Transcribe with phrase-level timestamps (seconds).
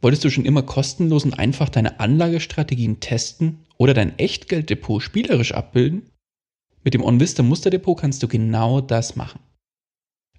[0.00, 6.10] Wolltest du schon immer kostenlos und einfach deine Anlagestrategien testen oder dein Echtgelddepot spielerisch abbilden?
[6.84, 9.40] Mit dem OnVista Musterdepot kannst du genau das machen.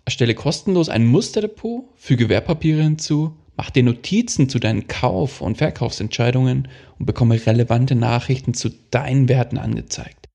[0.06, 6.70] Erstelle kostenlos ein Musterdepot, füge Wertpapiere hinzu, mach dir Notizen zu deinen Kauf- und Verkaufsentscheidungen
[6.98, 10.28] und bekomme relevante Nachrichten zu deinen Werten angezeigt.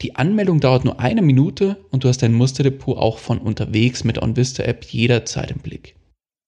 [0.00, 4.22] Die Anmeldung dauert nur eine Minute und du hast dein Musterdepot auch von unterwegs mit
[4.22, 5.96] OnVista App jederzeit im Blick.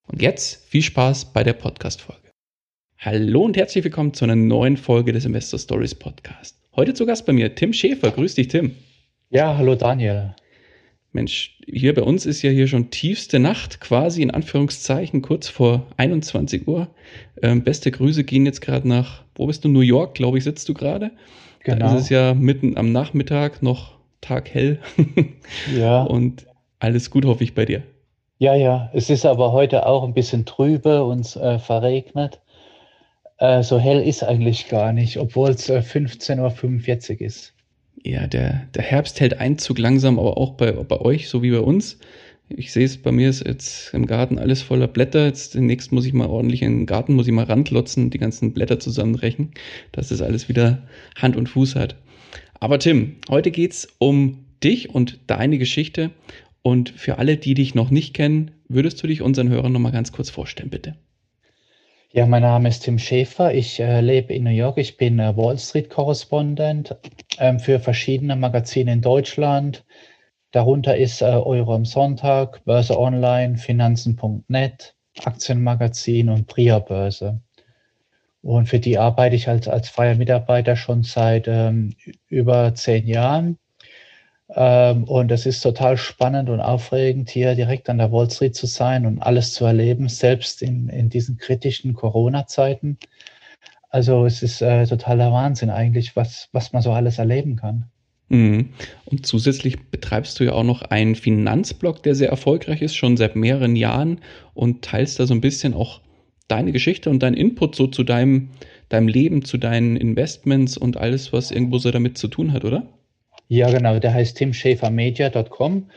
[0.07, 2.31] Und jetzt viel Spaß bei der Podcast-Folge.
[2.99, 6.59] Hallo und herzlich willkommen zu einer neuen Folge des Investor Stories Podcast.
[6.77, 8.11] Heute zu Gast bei mir Tim Schäfer.
[8.11, 8.73] Grüß dich, Tim.
[9.31, 10.35] Ja, hallo Daniel.
[11.13, 15.87] Mensch, hier bei uns ist ja hier schon tiefste Nacht, quasi in Anführungszeichen, kurz vor
[15.97, 16.89] 21 Uhr.
[17.41, 19.69] Ähm, beste Grüße gehen jetzt gerade nach, wo bist du?
[19.69, 21.13] New York, glaube ich, sitzt du gerade.
[21.61, 21.79] Genau.
[21.79, 24.81] Da ist es ja mitten am Nachmittag noch taghell.
[25.75, 26.03] ja.
[26.03, 26.47] Und
[26.79, 27.85] alles gut, hoffe ich, bei dir.
[28.39, 32.41] Ja, ja, es ist aber heute auch ein bisschen trübe und äh, verregnet.
[33.39, 37.53] Äh, so hell ist eigentlich gar nicht, obwohl es äh, 15.45 Uhr ist.
[38.03, 41.61] Ja, der, der Herbst hält Einzug langsam, aber auch bei, bei euch, so wie bei
[41.61, 41.99] uns.
[42.49, 45.27] Ich sehe es, bei mir ist jetzt im Garten alles voller Blätter.
[45.27, 48.53] Jetzt demnächst muss ich mal ordentlich in den Garten, muss ich mal randlotzen, die ganzen
[48.53, 49.53] Blätter zusammenbrechen,
[49.93, 50.83] dass das alles wieder
[51.17, 51.97] Hand und Fuß hat.
[52.61, 56.11] Aber Tim, heute geht es um dich und deine Geschichte.
[56.67, 59.93] Und für alle, die dich noch nicht kennen, würdest du dich unseren Hörern noch mal
[59.93, 60.97] ganz kurz vorstellen, bitte?
[62.11, 63.53] Ja, mein Name ist Tim Schäfer.
[63.53, 64.79] Ich äh, lebe in New York.
[64.79, 66.97] Ich bin äh, Wall Street Korrespondent
[67.37, 69.85] äh, für verschiedene Magazine in Deutschland.
[70.53, 77.43] Darunter ist äh, Euro am Sonntag, Börse Online, Finanzen.net, Aktienmagazin und Priya Börse.
[78.41, 81.95] Und für die arbeite ich als, als freier Mitarbeiter schon seit ähm,
[82.29, 83.59] über zehn Jahren.
[84.51, 88.67] Ähm, und es ist total spannend und aufregend, hier direkt an der Wall Street zu
[88.67, 92.99] sein und alles zu erleben, selbst in, in diesen kritischen Corona-Zeiten.
[93.89, 97.87] Also es ist äh, totaler Wahnsinn eigentlich, was, was man so alles erleben kann.
[98.29, 98.71] Mhm.
[99.05, 103.37] Und zusätzlich betreibst du ja auch noch einen Finanzblog, der sehr erfolgreich ist, schon seit
[103.37, 104.21] mehreren Jahren
[104.53, 106.01] und teilst da so ein bisschen auch
[106.49, 108.51] deine Geschichte und deinen Input so zu deinem,
[108.89, 112.87] deinem Leben, zu deinen Investments und alles, was irgendwo so damit zu tun hat, oder?
[113.55, 114.01] Ja, genau.
[114.01, 115.89] Der heißt timschäfermedia.com.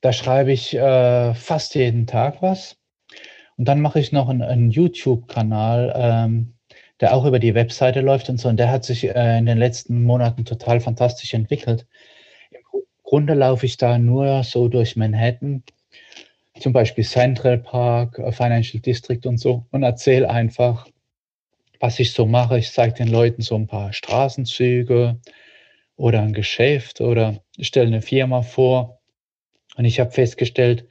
[0.00, 2.76] Da schreibe ich äh, fast jeden Tag was.
[3.56, 6.54] Und dann mache ich noch einen, einen YouTube-Kanal, ähm,
[7.00, 8.48] der auch über die Webseite läuft und so.
[8.48, 11.86] Und der hat sich äh, in den letzten Monaten total fantastisch entwickelt.
[12.52, 12.60] Im
[13.02, 15.64] Grunde laufe ich da nur so durch Manhattan,
[16.60, 20.86] zum Beispiel Central Park, äh, Financial District und so, und erzähle einfach,
[21.80, 22.58] was ich so mache.
[22.58, 25.18] Ich zeige den Leuten so ein paar Straßenzüge,
[25.96, 29.00] oder ein Geschäft oder stelle eine Firma vor.
[29.76, 30.86] Und ich habe festgestellt,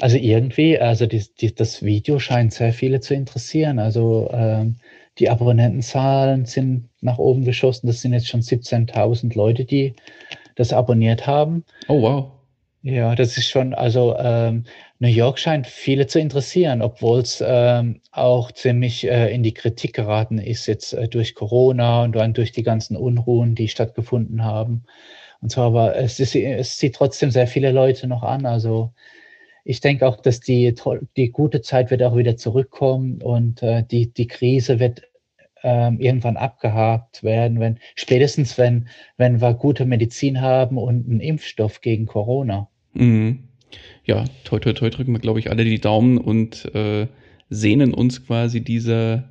[0.00, 3.78] also irgendwie, also die, die, das Video scheint sehr viele zu interessieren.
[3.78, 4.76] Also ähm,
[5.18, 7.86] die Abonnentenzahlen sind nach oben geschossen.
[7.86, 9.94] Das sind jetzt schon 17.000 Leute, die
[10.54, 11.64] das abonniert haben.
[11.88, 12.37] Oh wow.
[12.82, 14.64] Ja, das ist schon, also ähm,
[15.00, 19.94] New York scheint viele zu interessieren, obwohl es ähm, auch ziemlich äh, in die Kritik
[19.94, 24.84] geraten ist jetzt äh, durch Corona und dann durch die ganzen Unruhen, die stattgefunden haben.
[25.40, 28.46] Und so, aber es, ist, es zieht trotzdem sehr viele Leute noch an.
[28.46, 28.92] Also
[29.64, 30.74] ich denke auch, dass die,
[31.16, 35.02] die gute Zeit wird auch wieder zurückkommen und äh, die, die Krise wird
[35.62, 41.80] ähm, irgendwann abgehakt werden, wenn spätestens wenn, wenn wir gute Medizin haben und einen Impfstoff
[41.80, 42.68] gegen Corona.
[42.94, 43.44] Mhm.
[44.04, 47.06] Ja, toi toi toi drücken wir, glaube ich, alle die Daumen und äh,
[47.50, 49.28] sehnen uns quasi dieser,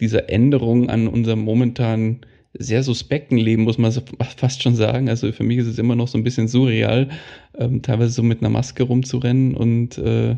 [0.00, 2.20] dieser Änderung an unserem momentan
[2.54, 3.92] sehr suspekten Leben, muss man
[4.36, 5.08] fast schon sagen.
[5.08, 7.08] Also für mich ist es immer noch so ein bisschen surreal,
[7.56, 10.36] ähm, teilweise so mit einer Maske rumzurennen und äh,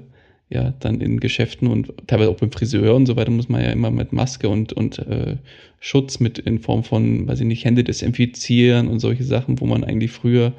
[0.51, 3.71] ja, dann in Geschäften und teilweise auch beim Friseur und so weiter muss man ja
[3.71, 5.37] immer mit Maske und, und äh,
[5.79, 9.85] Schutz mit in Form von, weiß ich nicht, Hände desinfizieren und solche Sachen, wo man
[9.85, 10.53] eigentlich früher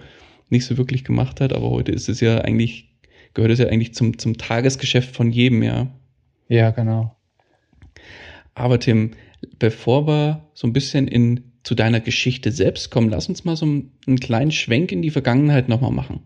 [0.50, 2.90] nicht so wirklich gemacht hat, aber heute ist es ja eigentlich,
[3.34, 5.88] gehört es ja eigentlich zum, zum Tagesgeschäft von jedem, ja.
[6.48, 7.16] Ja, genau.
[8.54, 9.12] Aber Tim,
[9.60, 13.66] bevor wir so ein bisschen in, zu deiner Geschichte selbst kommen, lass uns mal so
[13.66, 16.22] einen kleinen Schwenk in die Vergangenheit nochmal machen.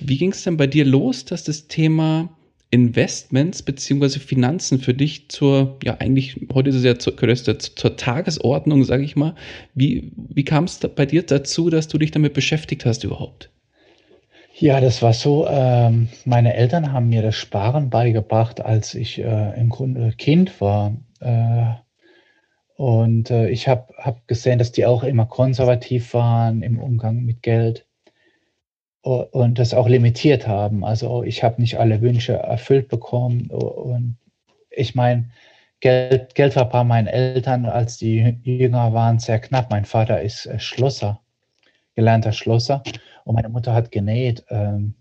[0.00, 2.35] Wie ging es denn bei dir los, dass das Thema
[2.70, 7.16] Investments beziehungsweise Finanzen für dich zur, ja eigentlich, heute ist es ja zur,
[7.58, 9.34] zur Tagesordnung, sage ich mal.
[9.74, 13.50] Wie, wie kam es bei dir dazu, dass du dich damit beschäftigt hast überhaupt?
[14.58, 19.60] Ja, das war so, ähm, meine Eltern haben mir das Sparen beigebracht, als ich äh,
[19.60, 20.96] im Grunde Kind war.
[21.20, 21.74] Äh,
[22.76, 27.42] und äh, ich habe hab gesehen, dass die auch immer konservativ waren im Umgang mit
[27.42, 27.85] Geld
[29.06, 30.84] und das auch limitiert haben.
[30.84, 33.50] Also ich habe nicht alle Wünsche erfüllt bekommen.
[33.50, 34.16] Und
[34.70, 35.30] ich meine,
[35.78, 39.70] Geld, Geld war bei meinen Eltern, als die jünger waren, sehr knapp.
[39.70, 41.20] Mein Vater ist äh, Schlosser,
[41.94, 42.82] gelernter Schlosser
[43.24, 44.44] und meine Mutter hat genäht.
[44.48, 44.94] Ähm,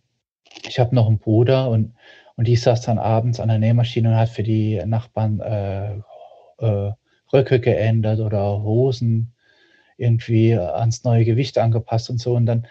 [0.67, 1.95] ich habe noch einen Bruder und,
[2.35, 5.95] und die saß dann abends an der Nähmaschine und hat für die Nachbarn äh,
[6.59, 6.91] äh,
[7.33, 9.33] Röcke geändert oder Hosen
[9.97, 12.35] irgendwie ans neue Gewicht angepasst und so.
[12.35, 12.67] Und dann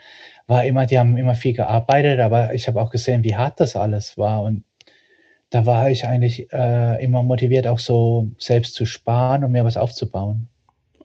[0.47, 3.77] war immer, die haben immer viel gearbeitet, aber ich habe auch gesehen, wie hart das
[3.77, 4.43] alles war.
[4.43, 4.65] Und
[5.51, 9.77] da war ich eigentlich äh, immer motiviert, auch so selbst zu sparen und mir was
[9.77, 10.49] aufzubauen.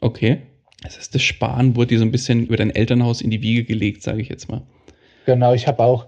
[0.02, 0.42] Okay.
[0.82, 3.66] Das heißt, das Sparen wurde dir so ein bisschen über dein Elternhaus in die Wiege
[3.66, 4.62] gelegt, sage ich jetzt mal.
[5.26, 6.08] Genau, ich habe auch,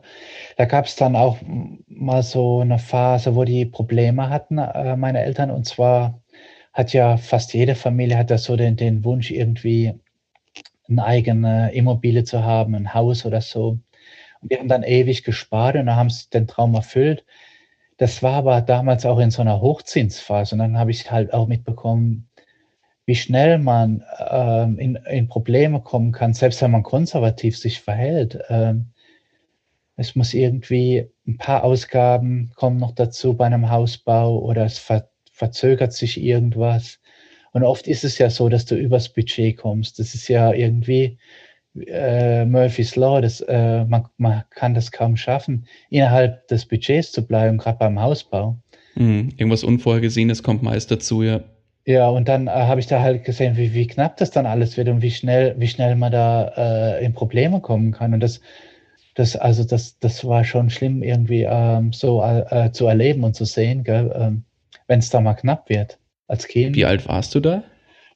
[0.57, 1.38] da gab es dann auch
[1.88, 5.51] mal so eine Phase, wo die Probleme hatten, äh, meine Eltern.
[5.51, 6.22] Und zwar
[6.74, 9.94] hat ja fast jede Familie hat das so den, den Wunsch, irgendwie
[10.91, 13.79] eine eigene Immobilie zu haben, ein Haus oder so.
[14.41, 17.25] Und wir haben dann ewig gespart und haben den Traum erfüllt.
[17.97, 20.55] Das war aber damals auch in so einer Hochzinsphase.
[20.55, 22.29] Und dann habe ich halt auch mitbekommen,
[23.05, 28.39] wie schnell man ähm, in, in, Probleme kommen kann, selbst wenn man konservativ sich verhält.
[28.49, 28.94] Ähm,
[29.97, 35.09] es muss irgendwie ein paar Ausgaben kommen noch dazu bei einem Hausbau oder es ver
[35.33, 37.00] verzögert sich irgendwas.
[37.53, 40.00] Und oft ist es ja so, dass du übers Budget kommst.
[40.00, 41.18] Das ist ja irgendwie
[41.88, 43.21] äh, Murphy's Law.
[43.21, 48.00] Das, äh, man, man, kann das kaum schaffen, innerhalb des Budgets zu bleiben, gerade beim
[48.00, 48.57] Hausbau.
[48.95, 49.30] Mhm.
[49.38, 51.42] Irgendwas Unvorhergesehenes kommt meist dazu, ja.
[51.86, 54.77] Ja, und dann äh, habe ich da halt gesehen, wie, wie knapp das dann alles
[54.77, 58.13] wird und wie schnell, wie schnell man da äh, in Probleme kommen kann.
[58.13, 58.39] Und das,
[59.15, 63.45] das, also das, das war schon schlimm, irgendwie ähm, so äh, zu erleben und zu
[63.45, 64.44] sehen, ähm,
[64.88, 65.97] wenn es da mal knapp wird
[66.31, 66.75] als Kind.
[66.75, 67.63] Wie alt warst du da?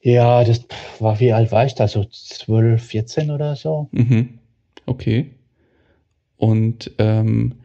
[0.01, 0.65] Ja, das
[0.99, 1.87] war, wie alt war ich da?
[1.87, 3.89] So 12, 14 oder so.
[3.91, 4.39] Mhm.
[4.85, 5.31] Okay.
[6.37, 7.55] Und ähm,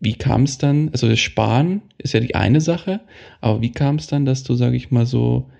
[0.00, 3.00] wie kam es dann, also das Sparen ist ja die eine Sache,
[3.40, 5.50] aber wie kam es dann, dass du, sage ich mal, so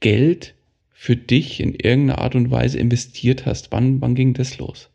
[0.00, 0.54] Geld
[0.90, 3.72] für dich in irgendeiner Art und Weise investiert hast?
[3.72, 4.90] Wann, wann ging das los?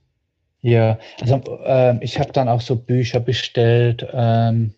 [0.62, 4.76] Ja, also äh, ich habe dann auch so Bücher bestellt, ähm,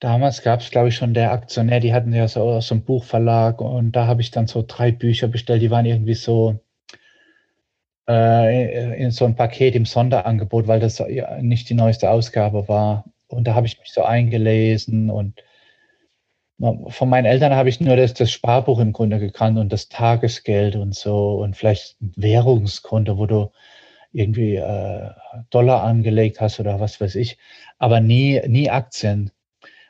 [0.00, 3.60] Damals gab es, glaube ich, schon der Aktionär, die hatten ja so, so einen Buchverlag
[3.60, 6.60] und da habe ich dann so drei Bücher bestellt, die waren irgendwie so
[8.08, 13.04] äh, in so ein Paket im Sonderangebot, weil das ja nicht die neueste Ausgabe war.
[13.28, 15.42] Und da habe ich mich so eingelesen und
[16.88, 20.74] von meinen Eltern habe ich nur das, das Sparbuch im Grunde gekannt und das Tagesgeld
[20.74, 23.52] und so und vielleicht Währungskonto, wo du
[24.12, 25.10] irgendwie äh,
[25.50, 27.38] Dollar angelegt hast oder was weiß ich,
[27.78, 29.30] aber nie, nie Aktien.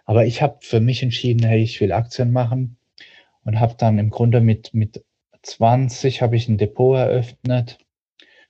[0.09, 2.79] Aber ich habe für mich entschieden, hey, ich will Aktien machen
[3.45, 5.05] und habe dann im Grunde mit, mit
[5.43, 7.79] 20 habe ich ein Depot eröffnet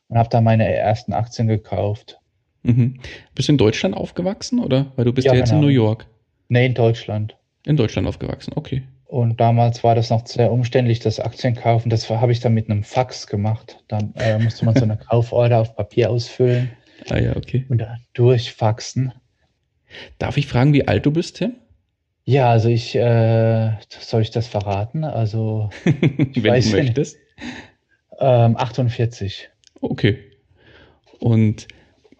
[0.06, 2.20] und habe da meine ersten Aktien gekauft.
[2.62, 3.00] Mhm.
[3.34, 4.92] Bist du in Deutschland aufgewachsen oder?
[4.94, 5.62] Weil du bist ja, ja jetzt genau.
[5.62, 6.06] in New York.
[6.48, 7.36] Nee, in Deutschland.
[7.66, 8.84] In Deutschland aufgewachsen, okay.
[9.06, 11.90] Und damals war das noch sehr umständlich, das Aktien kaufen.
[11.90, 13.82] Das habe ich dann mit einem Fax gemacht.
[13.88, 16.70] Dann äh, musste man so eine Kauforder auf Papier ausfüllen.
[17.10, 17.66] Ah ja, okay.
[17.68, 19.12] Und dann durchfaxen.
[20.18, 21.54] Darf ich fragen, wie alt du bist, Tim?
[22.24, 25.04] Ja, also ich, äh, soll ich das verraten?
[25.04, 25.94] Also, ich
[26.42, 27.16] Wenn weiß du möchtest.
[28.20, 29.48] Ähm, 48.
[29.80, 30.18] Okay.
[31.20, 31.68] Und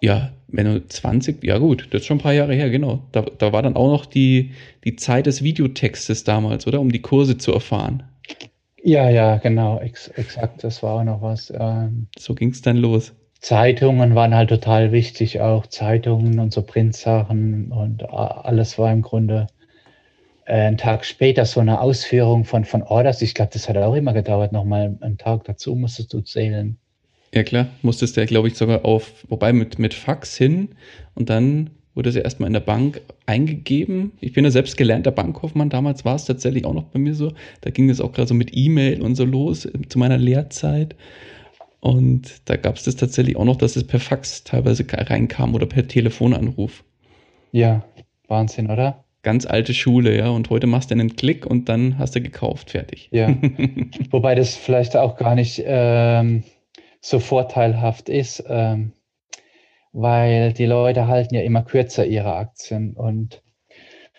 [0.01, 3.03] ja, wenn du 20, ja gut, das ist schon ein paar Jahre her, genau.
[3.13, 4.53] Da, da war dann auch noch die,
[4.85, 6.81] die Zeit des Videotextes damals, oder?
[6.81, 8.05] Um die Kurse zu erfahren.
[8.83, 11.53] Ja, ja, genau, ex exakt, das war auch noch was.
[11.55, 13.13] Ähm, so ging es dann los.
[13.41, 19.47] Zeitungen waren halt total wichtig, auch Zeitungen und so Printsachen und alles war im Grunde
[20.45, 23.23] äh, einen Tag später so eine Ausführung von, von Orders.
[23.23, 26.79] Ich glaube, das hat auch immer gedauert, nochmal einen Tag dazu musstest du zählen.
[27.35, 30.71] Ja klar, musstest du ja, glaube ich, sogar auf, wobei mit, mit Fax hin
[31.15, 34.13] und dann wurde sie erstmal in der Bank eingegeben.
[34.21, 37.33] Ich bin ja selbst gelernter Bankkaufmann, damals war es tatsächlich auch noch bei mir so.
[37.61, 40.95] Da ging es auch gerade so mit E-Mail und so los zu meiner Lehrzeit.
[41.81, 45.67] Und da gab es das tatsächlich auch noch, dass es per Fax teilweise reinkam oder
[45.67, 46.85] per Telefonanruf.
[47.53, 47.85] Ja,
[48.27, 49.05] Wahnsinn, oder?
[49.23, 50.29] Ganz alte Schule, ja.
[50.29, 53.09] Und heute machst du einen Klick und dann hast du gekauft, fertig.
[53.13, 53.29] Ja.
[54.11, 56.45] Wobei das vielleicht auch gar nicht ähm,
[57.01, 58.93] so vorteilhaft ist, ähm,
[59.93, 62.95] weil die Leute halten ja immer kürzer ihre Aktien.
[62.95, 63.43] Und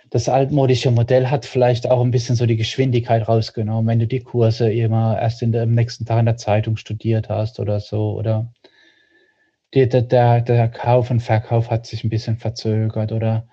[0.10, 4.22] das altmodische Modell hat vielleicht auch ein bisschen so die Geschwindigkeit rausgenommen, wenn du die
[4.22, 8.14] Kurse immer erst in der, am nächsten Tag in der Zeitung studiert hast oder so.
[8.18, 8.52] Oder
[9.74, 13.48] die, der, der Kauf und Verkauf hat sich ein bisschen verzögert oder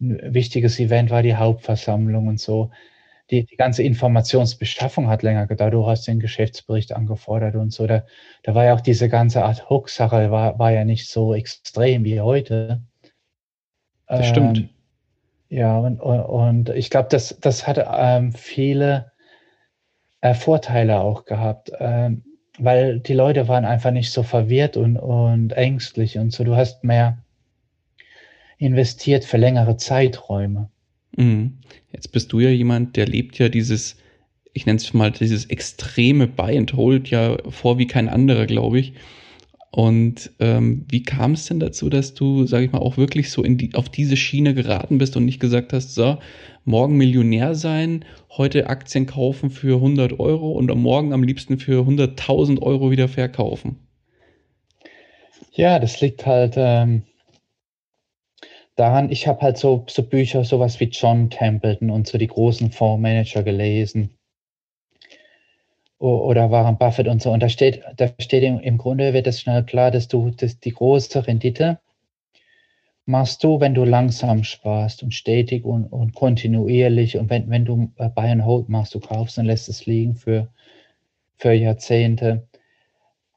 [0.00, 2.70] ein wichtiges Event war die Hauptversammlung und so.
[3.30, 5.72] Die, die ganze Informationsbeschaffung hat länger gedauert.
[5.72, 7.86] Du hast den Geschäftsbericht angefordert und so.
[7.86, 8.04] Da,
[8.42, 12.82] da war ja auch diese ganze Ad-Hoc-Sache, war, war ja nicht so extrem wie heute.
[14.08, 14.71] Das ähm, stimmt.
[15.52, 19.12] Ja, und, und ich glaube, das, das hat ähm, viele
[20.22, 22.22] äh, Vorteile auch gehabt, ähm,
[22.58, 26.42] weil die Leute waren einfach nicht so verwirrt und, und ängstlich und so.
[26.44, 27.18] Du hast mehr
[28.56, 30.70] investiert für längere Zeiträume.
[31.18, 31.58] Mhm.
[31.92, 33.98] Jetzt bist du ja jemand, der lebt ja dieses,
[34.54, 38.78] ich nenne es mal, dieses extreme Buy and Hold ja vor wie kein anderer, glaube
[38.78, 38.94] ich.
[39.74, 43.42] Und ähm, wie kam es denn dazu, dass du, sage ich mal, auch wirklich so
[43.42, 46.18] in die, auf diese Schiene geraten bist und nicht gesagt hast, so,
[46.66, 48.04] morgen Millionär sein,
[48.36, 53.08] heute Aktien kaufen für 100 Euro und am Morgen am liebsten für 100.000 Euro wieder
[53.08, 53.78] verkaufen?
[55.52, 57.04] Ja, das liegt halt ähm,
[58.76, 62.72] daran, ich habe halt so, so Bücher, sowas wie John Templeton und so die großen
[62.72, 64.10] Fondsmanager gelesen
[66.02, 67.30] oder Warren Buffett und so.
[67.30, 71.78] Und da steht, im, Grunde wird es schnell klar, dass du dass die große Rendite
[73.04, 77.92] machst du, wenn du langsam sparst und stetig und, und kontinuierlich und wenn, wenn du
[77.96, 80.48] äh, Buy and Hold machst, du kaufst und lässt es liegen für,
[81.36, 82.46] für Jahrzehnte,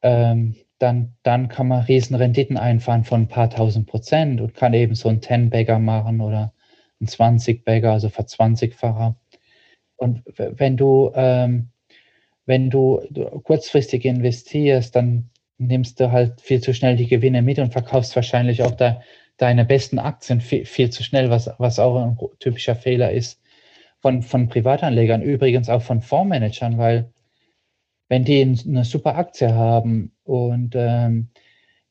[0.04, 4.74] ähm, dann, dann kann man riesen Renditen einfahren von ein paar tausend Prozent und kann
[4.74, 6.54] eben so einen 10-Bagger machen oder
[7.00, 9.16] einen 20-Bagger, also verzwanzigfacher.
[9.98, 11.70] Und wenn du ähm,
[12.46, 13.02] wenn du,
[13.44, 18.62] kurzfristig investierst, dann nimmst du halt viel zu schnell die Gewinne mit und verkaufst wahrscheinlich
[18.64, 19.02] auch da,
[19.38, 23.42] deine besten Aktien viel, viel, zu schnell, was, was auch ein typischer Fehler ist
[24.00, 27.12] von, von Privatanlegern, übrigens auch von Fondsmanagern, weil
[28.08, 31.30] wenn die eine super Aktie haben und ähm,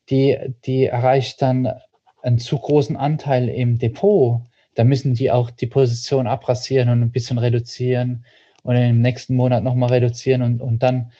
[0.09, 1.73] die, die erreicht dann
[2.21, 4.41] einen zu großen Anteil im Depot,
[4.75, 8.25] dann müssen die auch die Position abrasieren und ein bisschen reduzieren
[8.65, 11.11] und im nächsten Monat nochmal reduzieren und, und dann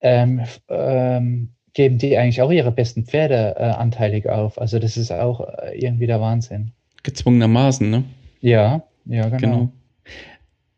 [0.00, 4.58] ähm, ähm, geben die eigentlich auch ihre besten Pferde äh, anteilig auf.
[4.58, 6.72] Also das ist auch äh, irgendwie der Wahnsinn.
[7.02, 8.04] Gezwungenermaßen, ne?
[8.40, 9.38] Ja, ja, genau.
[9.38, 9.72] genau.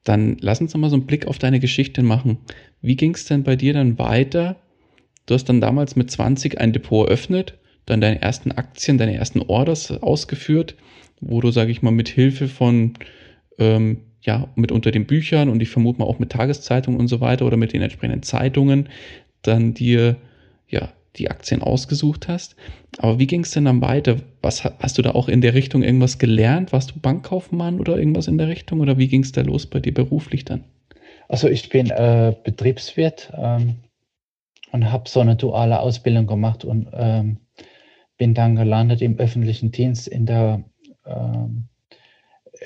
[0.02, 2.38] Dann lass uns nochmal so einen Blick auf deine Geschichte machen.
[2.80, 4.56] Wie ging es denn bei dir dann weiter?
[5.26, 9.40] Du hast dann damals mit 20 ein Depot eröffnet, dann deine ersten Aktien, deine ersten
[9.40, 10.74] Orders ausgeführt,
[11.20, 12.94] wo du, sage ich mal, mit Hilfe von
[13.58, 17.20] ähm, ja, mit unter den Büchern und ich vermute mal auch mit Tageszeitungen und so
[17.20, 18.88] weiter oder mit den entsprechenden Zeitungen
[19.42, 20.16] dann dir
[20.68, 22.56] ja die Aktien ausgesucht hast.
[22.98, 24.16] Aber wie ging es denn dann weiter?
[24.40, 26.72] Was hast du da auch in der Richtung irgendwas gelernt?
[26.72, 28.80] Warst du Bankkaufmann oder irgendwas in der Richtung?
[28.80, 30.64] Oder wie ging es da los bei dir beruflich dann?
[31.28, 33.76] Also ich bin äh, Betriebswirt ähm,
[34.70, 37.38] und habe so eine duale Ausbildung gemacht und ähm,
[38.16, 40.64] bin dann gelandet im öffentlichen Dienst in der
[41.04, 41.68] ähm,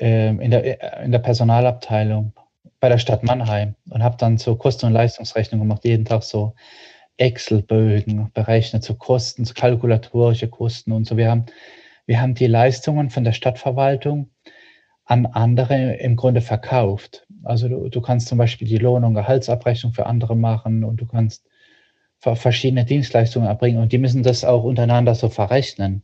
[0.01, 2.33] ähm, in, der, in der Personalabteilung
[2.81, 6.55] bei der Stadt Mannheim und habe dann so Kosten- und Leistungsrechnung gemacht, jeden Tag so
[7.17, 11.17] Excel-Bögen berechnet, so Kosten, so kalkulatorische Kosten und so.
[11.17, 11.47] Wir haben,
[12.07, 14.31] wir haben die Leistungen von der Stadtverwaltung
[15.05, 17.27] an andere im Grunde verkauft.
[17.45, 21.07] Also du, du kannst zum Beispiel die Lohn- und Gehaltsabrechnung für andere machen und du
[21.07, 21.47] kannst
[22.19, 26.03] verschiedene Dienstleistungen erbringen und die müssen das auch untereinander so verrechnen.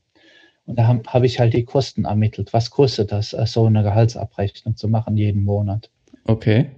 [0.67, 2.53] Und da habe hab ich halt die Kosten ermittelt.
[2.53, 5.91] Was kostet das, äh, so eine Gehaltsabrechnung zu machen jeden Monat?
[6.25, 6.71] Okay.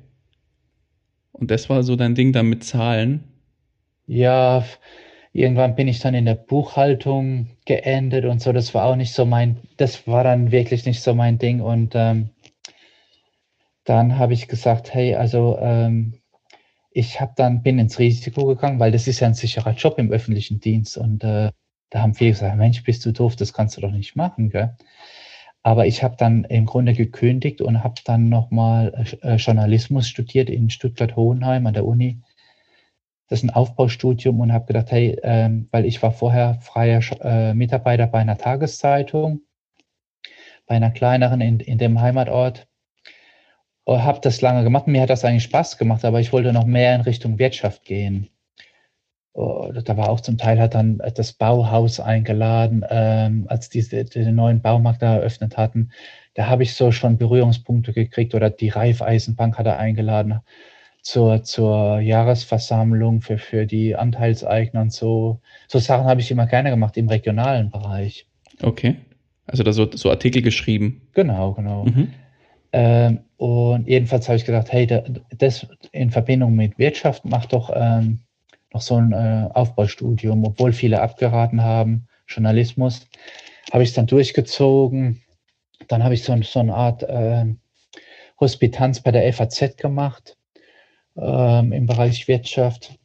[1.32, 3.24] Und das war so dein Ding dann mit Zahlen?
[4.06, 4.64] Ja,
[5.32, 8.52] irgendwann bin ich dann in der Buchhaltung geendet und so.
[8.52, 11.60] Das war auch nicht so mein, das war dann wirklich nicht so mein Ding.
[11.60, 12.30] Und ähm,
[13.84, 16.14] dann habe ich gesagt, hey, also ähm,
[16.90, 20.12] ich habe dann bin ins Risiko gegangen, weil das ist ja ein sicherer Job im
[20.12, 21.50] öffentlichen Dienst und äh,
[21.94, 24.50] da haben viele gesagt, Mensch, bist du doof, das kannst du doch nicht machen.
[24.50, 24.76] Gell?
[25.62, 30.70] Aber ich habe dann im Grunde gekündigt und habe dann nochmal äh, Journalismus studiert in
[30.70, 32.20] Stuttgart-Hohenheim an der Uni.
[33.28, 37.54] Das ist ein Aufbaustudium und habe gedacht, hey, ähm, weil ich war vorher freier äh,
[37.54, 39.42] Mitarbeiter bei einer Tageszeitung,
[40.66, 42.66] bei einer kleineren in, in dem Heimatort.
[43.86, 44.88] Habe das lange gemacht.
[44.88, 48.33] Mir hat das eigentlich Spaß gemacht, aber ich wollte noch mehr in Richtung Wirtschaft gehen.
[49.36, 54.36] Oh, da war auch zum Teil hat dann das Bauhaus eingeladen, ähm, als diese den
[54.36, 55.90] neuen Baumarkt da eröffnet hatten.
[56.34, 60.40] Da habe ich so schon Berührungspunkte gekriegt oder die Raiffeisenbank hat er eingeladen
[61.02, 65.40] zur, zur Jahresversammlung für, für die Anteilseigner und so.
[65.66, 68.26] So Sachen habe ich immer gerne gemacht im regionalen Bereich.
[68.62, 68.96] Okay.
[69.46, 71.02] Also da so, so Artikel geschrieben.
[71.12, 71.84] Genau, genau.
[71.84, 72.14] Mhm.
[72.72, 74.86] Ähm, und jedenfalls habe ich gedacht, hey,
[75.36, 78.20] das in Verbindung mit Wirtschaft macht doch ähm,
[78.74, 83.06] noch so ein äh, Aufbaustudium, obwohl viele abgeraten haben, Journalismus,
[83.72, 85.22] habe ich es dann durchgezogen.
[85.88, 87.46] Dann habe ich so, so eine Art äh,
[88.40, 90.36] Hospitanz bei der FAZ gemacht
[91.16, 92.98] ähm, im Bereich Wirtschaft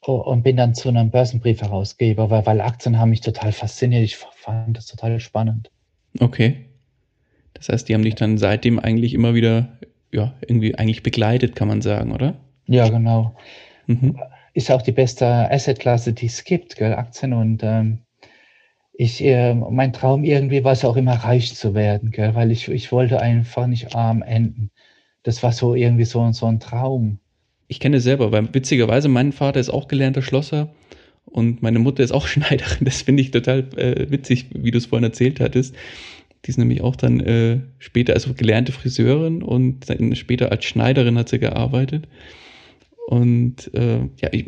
[0.00, 4.02] und bin dann zu einem Börsenbriefherausgeber, weil, weil Aktien haben mich total fasziniert.
[4.04, 5.70] Ich fand das total spannend.
[6.20, 6.66] Okay.
[7.54, 9.78] Das heißt, die haben dich dann seitdem eigentlich immer wieder,
[10.12, 12.34] ja, irgendwie eigentlich begleitet, kann man sagen, oder?
[12.66, 13.34] Ja, genau.
[13.86, 14.18] Mhm.
[14.54, 17.32] Ist auch die beste Assetklasse, die es gibt, gell, Aktien.
[17.32, 17.98] Und ähm,
[18.92, 22.68] ich, äh, mein Traum irgendwie war es auch immer reich zu werden, gell, weil ich,
[22.68, 24.70] ich wollte einfach nicht arm enden.
[25.24, 27.18] Das war so irgendwie so, so ein Traum.
[27.66, 30.72] Ich kenne es selber, weil witzigerweise mein Vater ist auch gelernter Schlosser
[31.24, 32.84] und meine Mutter ist auch Schneiderin.
[32.84, 35.74] Das finde ich total äh, witzig, wie du es vorhin erzählt hattest.
[36.44, 41.18] Die ist nämlich auch dann äh, später, also gelernte Friseurin und dann später als Schneiderin
[41.18, 42.06] hat sie gearbeitet.
[43.06, 44.46] Und äh, ja, ich,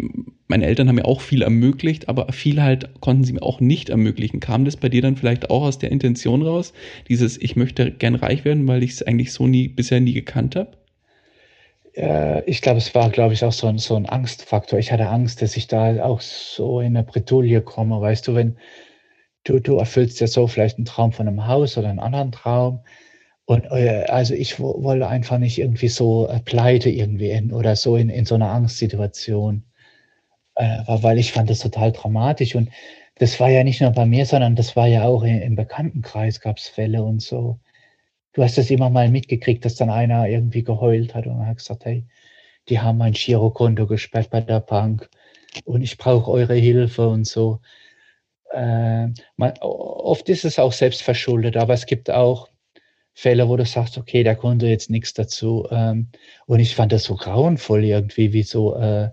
[0.49, 3.91] meine Eltern haben mir auch viel ermöglicht, aber viel halt konnten sie mir auch nicht
[3.91, 4.41] ermöglichen.
[4.41, 6.73] Kam das bei dir dann vielleicht auch aus der Intention raus?
[7.09, 10.57] Dieses, ich möchte gern reich werden, weil ich es eigentlich so nie, bisher nie gekannt
[10.57, 10.71] habe?
[11.95, 14.79] Äh, ich glaube, es war, glaube ich, auch so ein, so ein Angstfaktor.
[14.79, 18.01] Ich hatte Angst, dass ich da auch so in eine Bretouille komme.
[18.01, 18.57] Weißt du, wenn
[19.45, 22.81] du, du erfüllst ja so vielleicht einen Traum von einem Haus oder einen anderen Traum
[23.47, 27.97] und äh, also ich wollte einfach nicht irgendwie so äh, pleite irgendwie in, oder so
[27.97, 29.65] in, in so einer Angstsituation,
[30.57, 32.57] äh, weil ich fand das total dramatisch.
[32.57, 32.71] Und
[33.17, 36.59] das war ja nicht nur bei mir, sondern das war ja auch im Bekanntenkreis gab
[36.59, 37.61] es Fälle und so.
[38.33, 41.85] Du hast das immer mal mitgekriegt, dass dann einer irgendwie geheult hat und hat gesagt,
[41.85, 42.05] hey,
[42.69, 45.09] die haben mein Girokonto gesperrt bei der Bank
[45.65, 47.61] und ich brauche eure Hilfe und so.
[48.53, 52.49] Äh, man, oft ist es auch selbst verschuldet, aber es gibt auch
[53.19, 55.67] Fälle, wo du sagst, okay, da konnte jetzt nichts dazu.
[55.71, 56.09] Ähm,
[56.45, 59.09] und ich fand das so grauenvoll irgendwie, wie so, äh,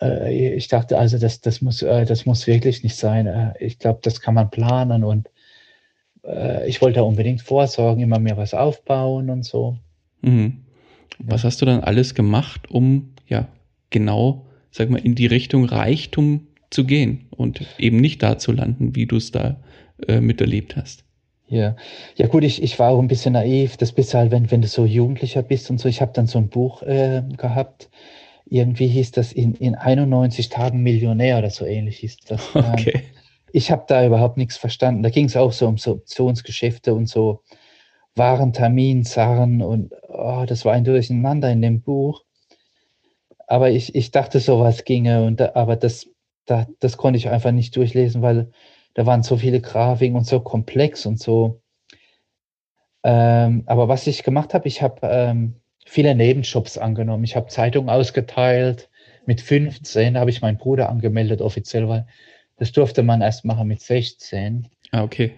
[0.00, 3.26] äh, ich dachte also, das, das, muss, äh, das muss wirklich nicht sein.
[3.26, 5.28] Äh, ich glaube, das kann man planen und
[6.24, 9.76] äh, ich wollte unbedingt vorsorgen, immer mehr was aufbauen und so.
[10.22, 10.62] Mhm.
[11.18, 11.48] Was ja.
[11.48, 13.48] hast du dann alles gemacht, um ja
[13.90, 18.96] genau, sag mal, in die Richtung Reichtum zu gehen und eben nicht da zu landen,
[18.96, 19.60] wie du es da
[20.08, 21.04] äh, miterlebt hast?
[21.46, 21.76] Ja,
[22.16, 23.76] ja gut, ich, ich war auch ein bisschen naiv.
[23.76, 25.88] Das bist du halt, wenn, wenn du so Jugendlicher bist und so.
[25.88, 27.90] Ich habe dann so ein Buch äh, gehabt.
[28.46, 32.48] Irgendwie hieß das in, in 91 Tagen Millionär oder so ähnlich hieß das.
[32.54, 33.04] Okay.
[33.56, 35.04] Ich habe da überhaupt nichts verstanden.
[35.04, 37.40] Da ging es auch so um so Optionsgeschäfte und so
[38.16, 42.24] Warenterminzarren und oh, das war ein Durcheinander in dem Buch.
[43.46, 46.08] Aber ich, ich dachte, sowas ginge und da, aber das,
[46.46, 48.50] da, das konnte ich einfach nicht durchlesen, weil
[48.94, 51.60] da waren so viele Grafiken und so komplex und so.
[53.02, 57.24] Ähm, aber was ich gemacht habe, ich habe ähm, viele Nebenjobs angenommen.
[57.24, 58.88] Ich habe Zeitungen ausgeteilt.
[59.26, 62.06] Mit 15 habe ich meinen Bruder angemeldet offiziell, weil
[62.56, 64.68] das durfte man erst machen mit 16.
[64.92, 65.32] Ah, okay.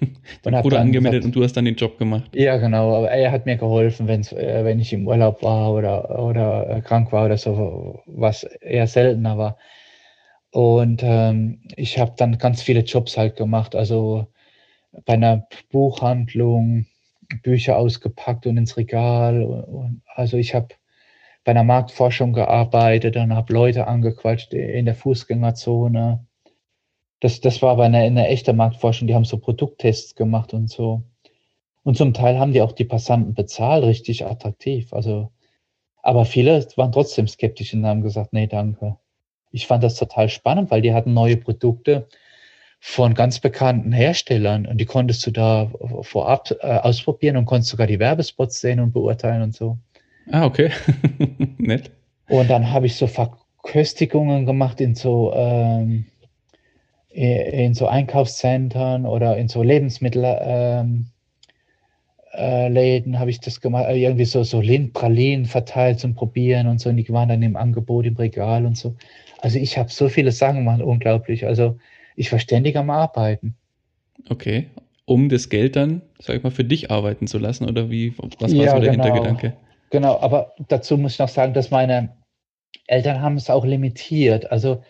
[0.42, 2.34] Dein Bruder angemeldet gesagt, und du hast dann den Job gemacht.
[2.34, 2.96] Ja, genau.
[2.96, 6.80] Aber er hat mir geholfen, wenn's, äh, wenn ich im Urlaub war oder, oder äh,
[6.80, 9.58] krank war oder so, was eher seltener war.
[10.52, 14.26] Und ähm, ich habe dann ganz viele Jobs halt gemacht, also
[15.06, 16.86] bei einer Buchhandlung
[17.42, 19.42] Bücher ausgepackt und ins Regal.
[19.42, 20.68] Und, also ich habe
[21.44, 26.26] bei einer Marktforschung gearbeitet und habe Leute angequatscht in der Fußgängerzone.
[27.20, 31.02] Das, das war aber eine, eine echte Marktforschung, die haben so Produkttests gemacht und so.
[31.84, 34.92] Und zum Teil haben die auch die Passanten bezahlt, richtig attraktiv.
[34.92, 35.32] Also,
[36.02, 38.98] aber viele waren trotzdem skeptisch und haben gesagt, nee, danke
[39.52, 42.08] ich fand das total spannend, weil die hatten neue Produkte
[42.80, 47.86] von ganz bekannten Herstellern und die konntest du da vorab äh, ausprobieren und konntest sogar
[47.86, 49.78] die Werbespots sehen und beurteilen und so.
[50.30, 50.70] Ah, okay.
[51.58, 51.92] Nett.
[52.28, 56.06] Und dann habe ich so Verköstigungen gemacht in so ähm,
[57.14, 61.06] in so Einkaufszentren oder in so Lebensmittelläden
[62.34, 66.80] ähm, äh, habe ich das gemacht, äh, irgendwie so, so Lindpralinen verteilt zum Probieren und
[66.80, 68.96] so, und die waren dann im Angebot im Regal und so.
[69.42, 71.46] Also ich habe so viele Sachen gemacht, unglaublich.
[71.46, 71.76] Also
[72.14, 73.56] ich war ständig am Arbeiten.
[74.28, 74.68] Okay.
[75.04, 78.56] Um das Geld dann, sag ich mal, für dich arbeiten zu lassen oder wie, was
[78.56, 79.04] war ja, so der genau.
[79.04, 79.56] Hintergedanke?
[79.90, 82.16] Genau, aber dazu muss ich noch sagen, dass meine
[82.86, 84.52] Eltern haben es auch limitiert.
[84.52, 84.84] Also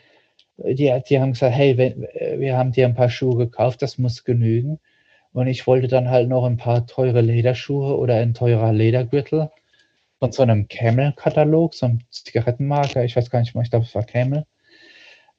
[0.58, 1.96] die, die haben gesagt, hey,
[2.38, 4.80] wir haben dir ein paar Schuhe gekauft, das muss genügen.
[5.32, 9.50] Und ich wollte dann halt noch ein paar teure Lederschuhe oder ein teurer Ledergürtel
[10.22, 13.94] von so einem Camel-Katalog, so einem Zigarettenmarker, ich weiß gar nicht mehr, ich glaube, es
[13.96, 14.46] war Camel.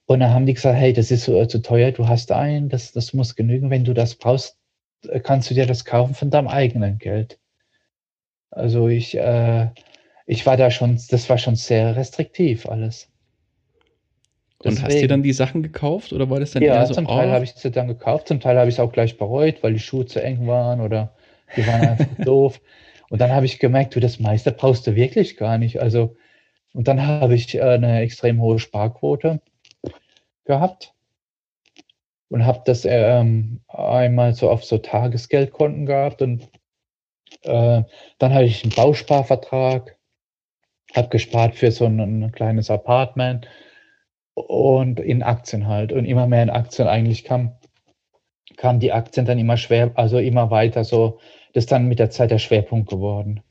[0.07, 2.67] Und dann haben die gesagt, hey, das ist so, äh, zu teuer, du hast einen,
[2.67, 4.57] das, das muss genügen, wenn du das brauchst,
[5.07, 7.39] äh, kannst du dir das kaufen von deinem eigenen Geld.
[8.51, 9.69] Also ich, äh,
[10.25, 13.07] ich war da schon, das war schon sehr restriktiv alles.
[14.57, 16.95] Und hast du dann die Sachen gekauft oder war das dann ja, eher so?
[16.95, 19.17] zum Teil oh, habe ich sie dann gekauft, zum Teil habe ich es auch gleich
[19.17, 21.13] bereut, weil die Schuhe zu eng waren oder
[21.55, 22.59] die waren einfach doof.
[23.13, 25.79] Und dann habe ich gemerkt, du, das meiste brauchst du wirklich gar nicht.
[25.79, 26.17] Also,
[26.73, 29.39] und dann habe ich äh, eine extrem hohe Sparquote
[30.45, 30.95] gehabt
[32.29, 36.49] und habe das ähm, einmal so auf so Tagesgeldkonten gehabt und
[37.43, 37.83] äh,
[38.17, 39.95] dann hatte ich einen Bausparvertrag,
[40.95, 43.47] habe gespart für so ein, ein kleines Apartment
[44.33, 47.59] und in Aktien halt und immer mehr in Aktien eigentlich kam,
[48.57, 51.19] kam die Aktien dann immer schwer, also immer weiter so,
[51.53, 53.41] das ist dann mit der Zeit der Schwerpunkt geworden.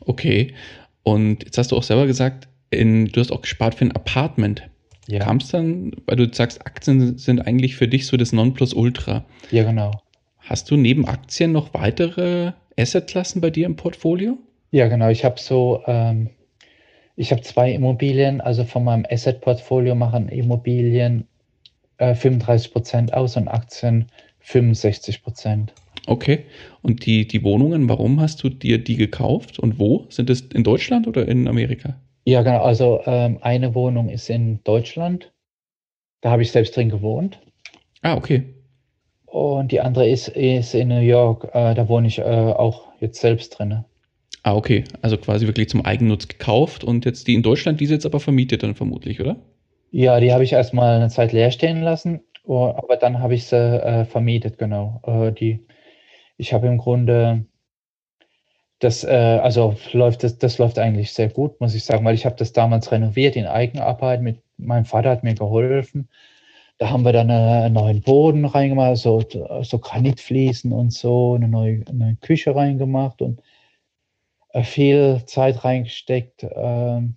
[0.00, 0.54] Okay.
[1.02, 4.68] Und jetzt hast du auch selber gesagt, in, du hast auch gespart für ein Apartment.
[5.08, 5.18] Ja.
[5.18, 9.24] Kam es dann, weil du sagst, Aktien sind eigentlich für dich so das Nonplusultra.
[9.50, 9.90] Ja, genau.
[10.38, 14.38] Hast du neben Aktien noch weitere Assetklassen bei dir im Portfolio?
[14.70, 15.08] Ja, genau.
[15.08, 16.30] Ich habe so, ähm,
[17.16, 21.26] ich habe zwei Immobilien, also von meinem Asset-Portfolio machen Immobilien
[21.98, 24.06] äh, 35 Prozent aus und Aktien
[24.40, 25.72] 65 Prozent.
[26.06, 26.44] Okay.
[26.82, 30.06] Und die, die Wohnungen, warum hast du dir die gekauft und wo?
[30.08, 31.94] Sind es in Deutschland oder in Amerika?
[32.24, 32.62] Ja, genau.
[32.62, 35.32] Also ähm, eine Wohnung ist in Deutschland.
[36.20, 37.40] Da habe ich selbst drin gewohnt.
[38.02, 38.44] Ah, okay.
[39.26, 41.48] Und die andere ist, ist in New York.
[41.54, 43.84] Äh, da wohne ich äh, auch jetzt selbst drin.
[44.42, 44.84] Ah, okay.
[45.02, 48.20] Also quasi wirklich zum Eigennutz gekauft und jetzt die in Deutschland, die ist jetzt aber
[48.20, 49.36] vermietet dann vermutlich, oder?
[49.90, 53.44] Ja, die habe ich erstmal eine Zeit leer stehen lassen, oh, aber dann habe ich
[53.46, 55.00] sie äh, vermietet, genau.
[55.04, 55.66] Äh, die,
[56.40, 57.44] ich habe im Grunde
[58.78, 59.08] das, äh,
[59.42, 62.52] also läuft das, das läuft eigentlich sehr gut, muss ich sagen, weil ich habe das
[62.52, 64.22] damals renoviert in Eigenarbeit.
[64.22, 66.08] Mit meinem Vater hat mir geholfen.
[66.78, 69.22] Da haben wir dann einen neuen Boden reingemacht, so,
[69.62, 73.42] so Granitfliesen und so, eine neue, eine Küche reingemacht und
[74.54, 76.46] äh, viel Zeit reingesteckt.
[76.50, 77.16] Ähm,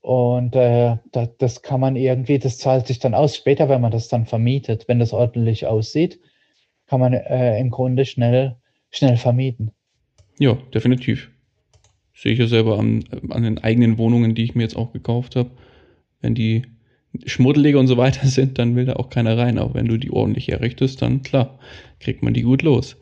[0.00, 0.96] und äh,
[1.38, 3.36] das kann man irgendwie, das zahlt sich dann aus.
[3.36, 6.18] Später, wenn man das dann vermietet, wenn das ordentlich aussieht,
[6.88, 8.56] kann man äh, im Grunde schnell,
[8.90, 9.72] schnell vermieten.
[10.38, 11.30] Ja, definitiv.
[12.14, 15.36] Sehe ich ja selber an, an den eigenen Wohnungen, die ich mir jetzt auch gekauft
[15.36, 15.50] habe.
[16.20, 16.62] Wenn die
[17.26, 19.58] schmuddelig und so weiter sind, dann will da auch keiner rein.
[19.58, 21.58] Aber wenn du die ordentlich errichtest, dann klar,
[22.00, 22.96] kriegt man die gut los.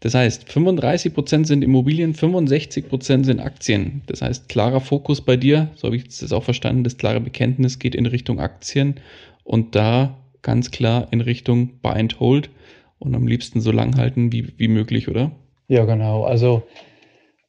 [0.00, 4.02] Das heißt, 35% sind Immobilien, 65% sind Aktien.
[4.06, 7.78] Das heißt, klarer Fokus bei dir, so habe ich das auch verstanden, das klare Bekenntnis
[7.78, 8.96] geht in Richtung Aktien
[9.42, 12.50] und da ganz klar in Richtung Buy and Hold
[13.04, 15.32] und am liebsten so lang halten wie, wie möglich, oder?
[15.68, 16.24] Ja, genau.
[16.24, 16.62] Also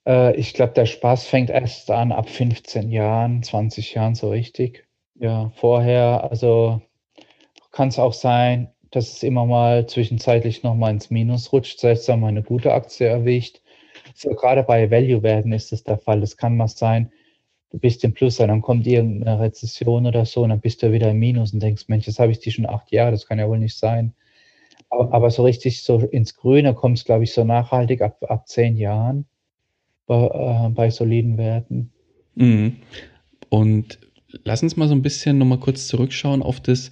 [0.06, 4.86] äh, ich glaube, der Spaß fängt erst an ab 15 Jahren, 20 Jahren so richtig.
[5.16, 6.82] Ja, vorher, also
[7.72, 12.20] kann es auch sein, dass es immer mal zwischenzeitlich nochmal ins Minus rutscht, selbst wenn
[12.20, 13.62] man eine gute Aktie erwischt.
[14.14, 16.24] So gerade bei Value-Werten ist das der Fall.
[16.24, 17.12] Es kann mal sein,
[17.72, 21.12] du bist im Plus, dann kommt irgendeine Rezession oder so und dann bist du wieder
[21.12, 23.50] im Minus und denkst, Mensch, das habe ich die schon acht Jahre, das kann ja
[23.50, 24.14] wohl nicht sein.
[24.96, 28.48] Aber, aber so richtig so ins Grüne kommt es, glaube ich, so nachhaltig ab, ab
[28.48, 29.26] zehn Jahren
[30.08, 31.92] bei, äh, bei soliden Werten.
[32.36, 32.78] Mhm.
[33.50, 34.00] Und
[34.44, 36.92] lass uns mal so ein bisschen nochmal kurz zurückschauen auf das,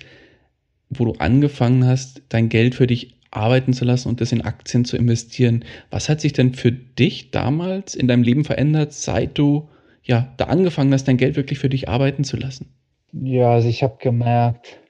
[0.90, 4.86] wo du angefangen hast, dein Geld für dich arbeiten zu lassen und das in Aktien
[4.86, 5.66] zu investieren.
[5.90, 9.70] Was hat sich denn für dich damals in deinem Leben verändert, seit du
[10.04, 12.68] ja da angefangen hast, dein Geld wirklich für dich arbeiten zu lassen?
[13.12, 14.83] Ja, also ich habe gemerkt,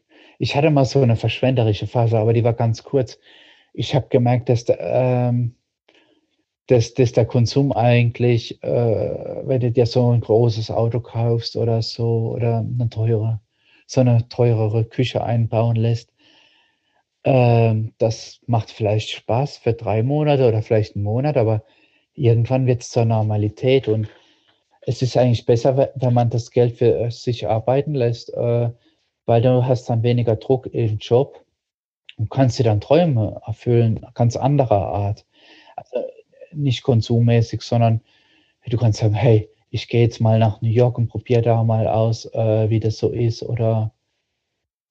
[0.43, 3.17] ich hatte mal so eine verschwenderische Phase, aber die war ganz kurz.
[3.71, 5.55] Ich habe gemerkt, dass, ähm,
[6.67, 11.81] dass, dass der Konsum eigentlich, äh, wenn du dir so ein großes Auto kaufst oder
[11.81, 13.39] so, oder eine teure,
[13.87, 16.11] so eine teurere Küche einbauen lässt,
[17.23, 21.63] ähm, das macht vielleicht Spaß für drei Monate oder vielleicht einen Monat, aber
[22.15, 24.09] irgendwann wird es zur Normalität und
[24.81, 28.33] es ist eigentlich besser, wenn man das Geld für sich arbeiten lässt.
[28.33, 28.71] Äh,
[29.25, 31.43] weil du hast dann weniger Druck im Job
[32.17, 35.25] und kannst dir dann Träume erfüllen, ganz anderer Art.
[35.75, 36.05] Also
[36.51, 38.01] nicht konsummäßig, sondern
[38.67, 41.87] du kannst sagen, hey, ich gehe jetzt mal nach New York und probiere da mal
[41.87, 43.41] aus, äh, wie das so ist.
[43.41, 43.91] Oder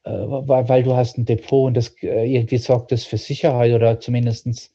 [0.05, 3.73] äh, weil, weil, du hast ein Depot und das äh, irgendwie sorgt das für Sicherheit
[3.73, 4.73] oder zumindest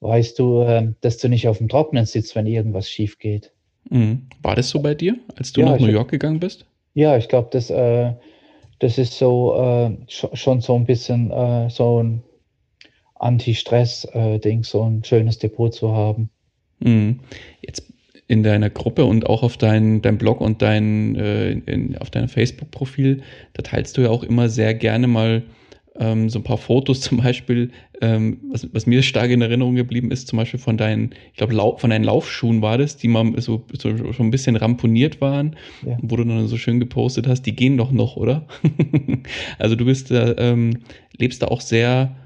[0.00, 3.52] weißt du, ähm, dass du nicht auf dem Trockenen sitzt, wenn irgendwas schief geht.
[3.90, 4.28] Mhm.
[4.42, 6.66] War das so bei dir, als du ja, nach New York gegangen bist?
[6.94, 8.12] Ja, ich glaube, das äh,
[8.82, 12.22] das ist so äh, schon so ein bisschen äh, so ein
[13.14, 16.30] Anti-Stress-Ding, äh, so ein schönes Depot zu haben.
[16.80, 17.20] Mhm.
[17.60, 17.84] Jetzt
[18.26, 22.28] in deiner Gruppe und auch auf dein, dein Blog und dein, äh, in, auf deinem
[22.28, 25.44] Facebook-Profil, da teilst du ja auch immer sehr gerne mal
[25.98, 30.10] ähm, so ein paar Fotos zum Beispiel, ähm, was, was, mir stark in Erinnerung geblieben
[30.10, 33.64] ist, zum Beispiel von deinen, ich glaube, von deinen Laufschuhen war das, die mal so,
[33.78, 35.98] so schon ein bisschen ramponiert waren, ja.
[36.00, 38.46] wo du dann so schön gepostet hast, die gehen doch noch, oder?
[39.58, 40.78] also du bist, äh, ähm,
[41.16, 42.16] lebst da auch sehr,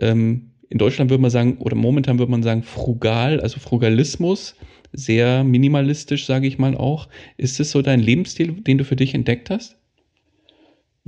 [0.00, 4.54] ähm, in Deutschland würde man sagen, oder momentan würde man sagen, frugal, also Frugalismus,
[4.92, 7.08] sehr minimalistisch, sage ich mal auch.
[7.36, 9.77] Ist das so dein Lebensstil, den du für dich entdeckt hast?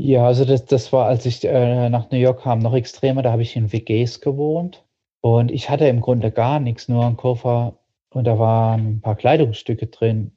[0.02, 3.20] Ja, also das, das war, als ich äh, nach New York kam, noch extremer.
[3.20, 4.82] Da habe ich in WGs gewohnt
[5.20, 7.74] und ich hatte im Grunde gar nichts, nur einen Koffer
[8.08, 10.32] und da waren ein paar Kleidungsstücke drin.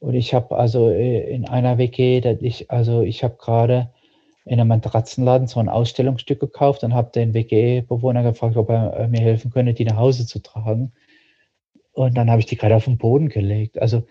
[0.00, 3.90] Und ich habe also äh, in einer WG, ich, also ich habe gerade
[4.44, 9.08] in einem Matratzenladen so ein Ausstellungsstück gekauft und habe den WG-Bewohner gefragt, ob er äh,
[9.08, 10.92] mir helfen könnte, die nach Hause zu tragen.
[11.92, 13.80] Und dann habe ich die gerade auf den Boden gelegt.
[13.80, 14.02] Also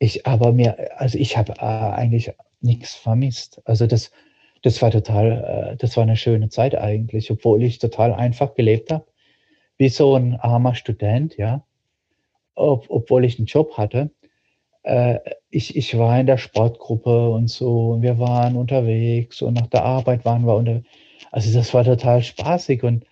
[0.00, 3.60] ich, aber mir, also ich habe äh, eigentlich nichts vermisst.
[3.66, 4.10] Also das,
[4.62, 8.90] das war total, äh, das war eine schöne Zeit eigentlich, obwohl ich total einfach gelebt
[8.90, 9.06] habe,
[9.78, 11.64] wie so ein armer Student, ja,
[12.54, 14.10] Ob, obwohl ich einen Job hatte.
[14.84, 15.18] Äh,
[15.50, 19.84] ich, ich war in der Sportgruppe und so, und wir waren unterwegs und nach der
[19.84, 20.88] Arbeit waren wir unterwegs.
[21.30, 23.04] Also das war total spaßig und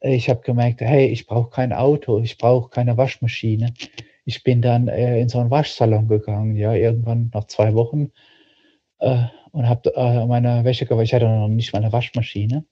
[0.00, 3.74] ich habe gemerkt, hey, ich brauche kein Auto, ich brauche keine Waschmaschine.
[4.24, 8.12] Ich bin dann äh, in so einen Waschsalon gegangen, ja, irgendwann nach zwei Wochen
[8.98, 11.04] äh, und habe äh, meine Wäsche gewaschen.
[11.04, 12.64] Ich hatte noch nicht meine Waschmaschine.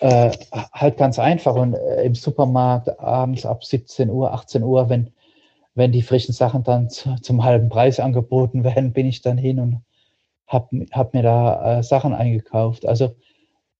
[0.00, 0.30] Äh,
[0.72, 1.54] halt ganz einfach.
[1.54, 5.12] Und äh, im Supermarkt abends ab 17 Uhr, 18 Uhr, wenn,
[5.74, 9.60] wenn die frischen Sachen dann zu, zum halben Preis angeboten werden, bin ich dann hin
[9.60, 9.82] und
[10.46, 12.86] habe hab mir da äh, Sachen eingekauft.
[12.86, 13.16] Also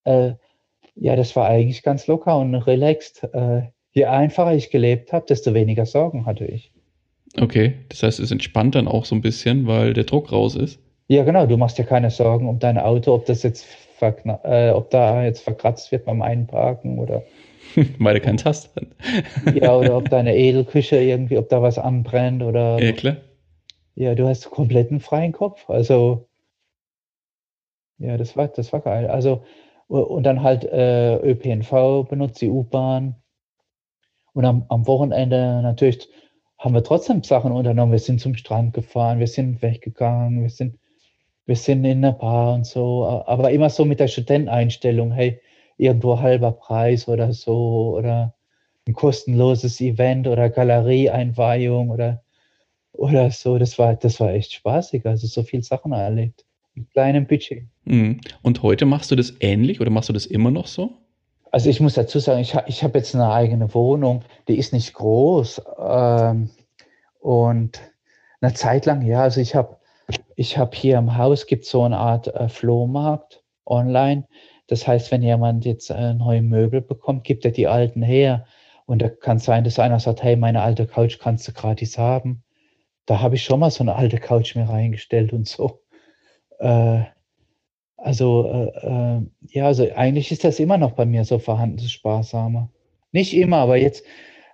[0.05, 0.35] äh,
[0.95, 3.29] ja, das war eigentlich ganz locker und relaxed.
[3.93, 6.73] Je einfacher ich gelebt habe, desto weniger Sorgen hatte ich.
[7.37, 10.81] Okay, das heißt, es entspannt dann auch so ein bisschen, weil der Druck raus ist.
[11.09, 13.67] Ja, genau, du machst dir keine Sorgen um dein Auto, ob das jetzt
[14.01, 17.23] äh, ob da jetzt verkratzt wird beim Einparken oder.
[17.99, 18.71] Weil du keinen hast.
[19.55, 22.81] ja, oder ob deine Edelküche irgendwie, ob da was anbrennt oder.
[22.83, 23.17] Ja, klar.
[23.95, 25.69] Ja, du hast kompletten freien Kopf.
[25.69, 26.29] Also,
[27.99, 29.09] ja, das war, das war geil.
[29.09, 29.43] Also,
[29.89, 33.17] und dann halt äh, ÖPNV benutzt, die U-Bahn.
[34.35, 36.09] Und am, am Wochenende natürlich
[36.59, 37.93] haben wir trotzdem Sachen unternommen.
[37.93, 40.79] Wir sind zum Strand gefahren, wir sind weggegangen, wir sind
[41.49, 45.41] wir sind in einer Bar und so, aber immer so mit der Studenteneinstellung, hey,
[45.79, 48.35] irgendwo halber Preis oder so oder
[48.87, 52.23] ein kostenloses Event oder Galerieeinweihung oder,
[52.93, 53.57] oder so.
[53.57, 55.07] Das war, das war echt spaßig.
[55.07, 56.45] Also so viele Sachen erlebt.
[56.75, 57.65] Mit kleinem Budget.
[57.85, 58.21] Mhm.
[58.43, 60.99] Und heute machst du das ähnlich oder machst du das immer noch so?
[61.51, 64.93] Also ich muss dazu sagen, ich, ich habe jetzt eine eigene Wohnung, die ist nicht
[64.95, 65.63] groß.
[65.79, 66.51] Ähm,
[67.21, 67.81] und
[68.41, 69.79] eine Zeit lang, ja, also ich habe
[70.37, 74.27] ich habe hier im Haus gibt so eine Art äh, Flohmarkt online.
[74.69, 78.47] Das heißt, wenn jemand jetzt äh, neue Möbel bekommt, gibt er die alten her.
[78.87, 82.43] Und da kann sein, dass einer sagt, hey, meine alte Couch kannst du gratis haben.
[83.05, 85.83] Da habe ich schon mal so eine alte Couch mir reingestellt und so.
[86.59, 87.03] Äh,
[87.99, 91.91] also, äh, äh ja, also eigentlich ist das immer noch bei mir so vorhanden, das
[91.91, 92.69] Sparsame.
[93.13, 94.05] Nicht immer, aber jetzt,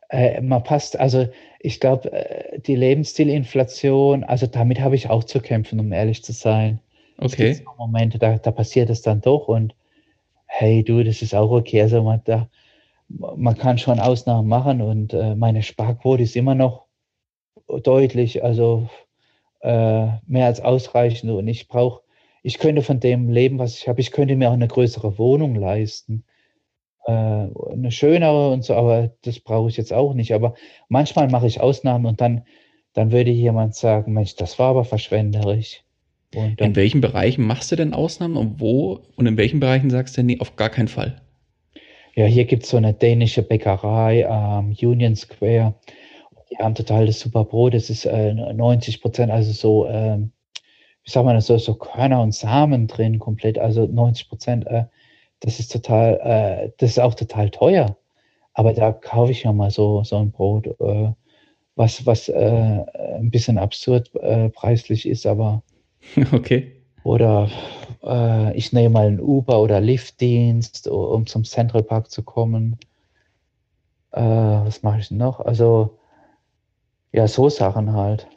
[0.09, 1.29] äh, man passt, also
[1.61, 6.33] ich glaube, äh, die Lebensstilinflation, also damit habe ich auch zu kämpfen, um ehrlich zu
[6.33, 6.81] sein.
[7.19, 7.51] Okay.
[7.51, 9.75] Es gibt Momente, da, da passiert es dann doch und
[10.47, 11.83] hey du, das ist auch okay.
[11.83, 12.49] Also man, da,
[13.09, 16.87] man kann schon Ausnahmen machen und äh, meine Sparquote ist immer noch
[17.83, 18.89] deutlich, also
[19.61, 22.04] äh, mehr als ausreichend und ich brauche,
[22.45, 25.57] ich könnte von dem leben, was ich habe, ich könnte mir auch eine größere Wohnung
[25.57, 26.25] leisten
[27.07, 30.33] äh, eine schönere und so, aber das brauche ich jetzt auch nicht.
[30.33, 30.55] Aber
[30.89, 32.45] manchmal mache ich Ausnahmen und dann,
[32.93, 35.83] dann würde jemand sagen, Mensch, das war aber verschwenderisch.
[36.31, 40.17] Dann, in welchen Bereichen machst du denn Ausnahmen und wo und in welchen Bereichen sagst
[40.17, 41.21] du, nee, auf gar keinen Fall?
[42.17, 45.75] Ja, hier gibt es so eine dänische Bäckerei am ähm, Union Square.
[46.51, 47.75] Die haben total das super Brot.
[47.75, 50.19] Das ist äh, 90 Prozent, also so, äh,
[51.05, 53.59] wie sagt man das, so, so Körner und Samen drin komplett.
[53.59, 54.85] Also 90 Prozent äh,
[55.45, 57.97] das ist total, äh, das ist auch total teuer.
[58.55, 61.13] Aber da kaufe ich ja mal so, so ein Brot, äh,
[61.77, 62.85] was, was äh,
[63.19, 65.63] ein bisschen absurd äh, preislich ist, aber.
[66.33, 66.73] Okay.
[67.03, 67.51] Oder
[68.03, 72.79] äh, ich nehme mal einen Uber- oder Liftdienst, um zum Central Park zu kommen.
[74.11, 75.41] Was mache ich noch?
[75.41, 75.99] Also,
[77.13, 78.29] ja, so Sachen halt.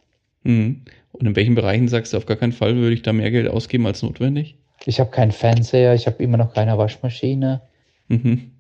[0.43, 0.85] Mhm.
[1.19, 3.47] Und in welchen Bereichen sagst du, auf gar keinen Fall würde ich da mehr Geld
[3.47, 4.55] ausgeben als notwendig?
[4.85, 7.61] Ich habe keinen Fernseher, ich habe immer noch keine Waschmaschine.
[8.07, 8.51] Mhm.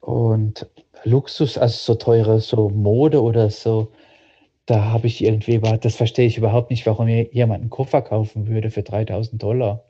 [0.00, 0.66] Und
[1.04, 3.92] Luxus, also so teure, so Mode oder so,
[4.66, 8.48] da habe ich irgendwie, das verstehe ich überhaupt nicht, warum mir jemand einen Koffer kaufen
[8.48, 9.84] würde für 3000 Dollar.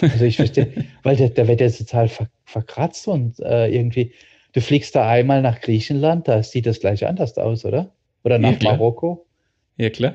[0.00, 4.12] Also ich verstehe, weil der, der wird jetzt total ver, verkratzt und äh, irgendwie,
[4.52, 7.92] du fliegst da einmal nach Griechenland, da sieht das gleich anders aus, oder?
[8.24, 8.72] Oder nach Ja.
[8.72, 9.24] Marokko.
[9.78, 10.14] Ja, klar.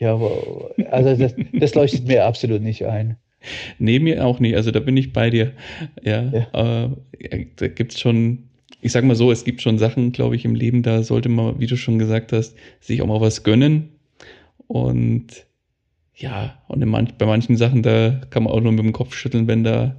[0.00, 3.16] Ja, aber, also das, das leuchtet mir absolut nicht ein.
[3.78, 4.56] Nee, mir auch nicht.
[4.56, 5.52] Also da bin ich bei dir.
[6.02, 6.20] Ja,
[6.52, 6.88] Äh,
[7.56, 10.82] da gibt's schon, ich sag mal so, es gibt schon Sachen, glaube ich, im Leben,
[10.82, 13.90] da sollte man, wie du schon gesagt hast, sich auch mal was gönnen.
[14.68, 15.46] Und
[16.16, 19.48] ja, und manch, bei manchen Sachen, da kann man auch nur mit dem Kopf schütteln,
[19.48, 19.96] wenn da,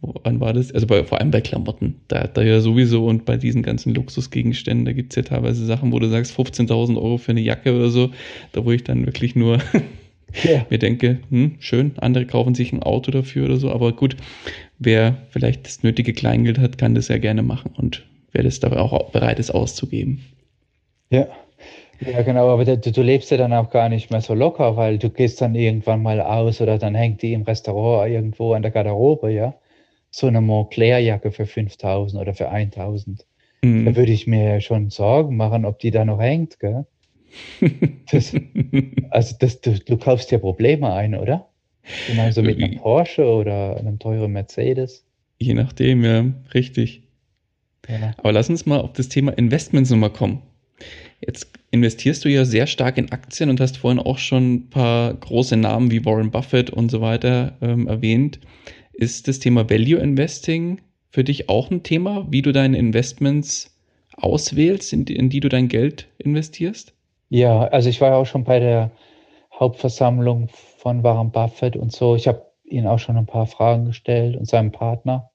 [0.00, 0.72] wann war das?
[0.72, 4.84] Also bei, vor allem bei Klamotten, da, da ja sowieso und bei diesen ganzen Luxusgegenständen,
[4.86, 8.10] da gibt's ja teilweise Sachen, wo du sagst, 15.000 Euro für eine Jacke oder so,
[8.52, 9.58] da wo ich dann wirklich nur
[10.44, 14.16] Ja, mir denke, hm, schön, andere kaufen sich ein Auto dafür oder so, aber gut,
[14.78, 18.78] wer vielleicht das nötige Kleingeld hat, kann das ja gerne machen und wer das dabei
[18.78, 20.20] auch bereit ist auszugeben.
[21.10, 21.28] ja.
[22.00, 24.98] Ja, genau, aber du, du lebst ja dann auch gar nicht mehr so locker, weil
[24.98, 28.70] du gehst dann irgendwann mal aus oder dann hängt die im Restaurant irgendwo an der
[28.70, 29.59] Garderobe, ja.
[30.10, 33.26] So eine Montclair-Jacke für 5000 oder für 1000.
[33.62, 33.94] Da Hm.
[33.94, 36.86] würde ich mir ja schon Sorgen machen, ob die da noch hängt, gell?
[38.10, 38.34] Das,
[39.10, 41.48] also das, du, du kaufst dir Probleme ein, oder?
[42.06, 45.04] Genauso mit einem Porsche oder einem teuren Mercedes.
[45.38, 47.02] Je nachdem, ja, richtig.
[47.88, 48.12] Ja.
[48.18, 50.42] Aber lass uns mal auf das Thema Investments nochmal kommen.
[51.20, 55.14] Jetzt investierst du ja sehr stark in Aktien und hast vorhin auch schon ein paar
[55.14, 58.40] große Namen wie Warren Buffett und so weiter ähm, erwähnt.
[59.00, 63.74] Ist das Thema Value Investing für dich auch ein Thema, wie du deine Investments
[64.14, 66.92] auswählst, in die, in die du dein Geld investierst?
[67.30, 68.90] Ja, also ich war ja auch schon bei der
[69.58, 72.14] Hauptversammlung von Warren Buffett und so.
[72.14, 75.30] Ich habe ihn auch schon ein paar Fragen gestellt und seinem Partner,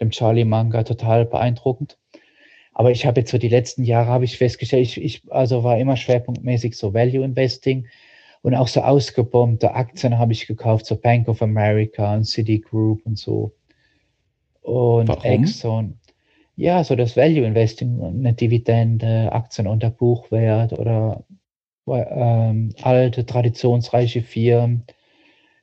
[0.00, 1.98] dem Charlie Munger, total beeindruckend.
[2.72, 5.76] Aber ich habe jetzt so die letzten Jahre habe ich festgestellt, ich, ich also war
[5.76, 7.88] immer schwerpunktmäßig so Value Investing
[8.46, 13.18] und auch so ausgebombte Aktien habe ich gekauft, so Bank of America und Citigroup und
[13.18, 13.56] so.
[14.62, 15.24] Und Warum?
[15.24, 15.98] Exxon.
[16.54, 21.24] Ja, so das Value Investing, eine Dividende, Aktien unter Buchwert oder
[21.88, 24.84] ähm, alte, traditionsreiche Firmen.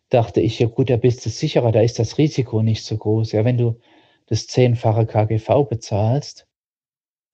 [0.10, 3.32] Dachte ich, ja gut, da bist du sicherer, da ist das Risiko nicht so groß.
[3.32, 3.80] Ja, wenn du
[4.26, 6.48] das zehnfache KGV bezahlst,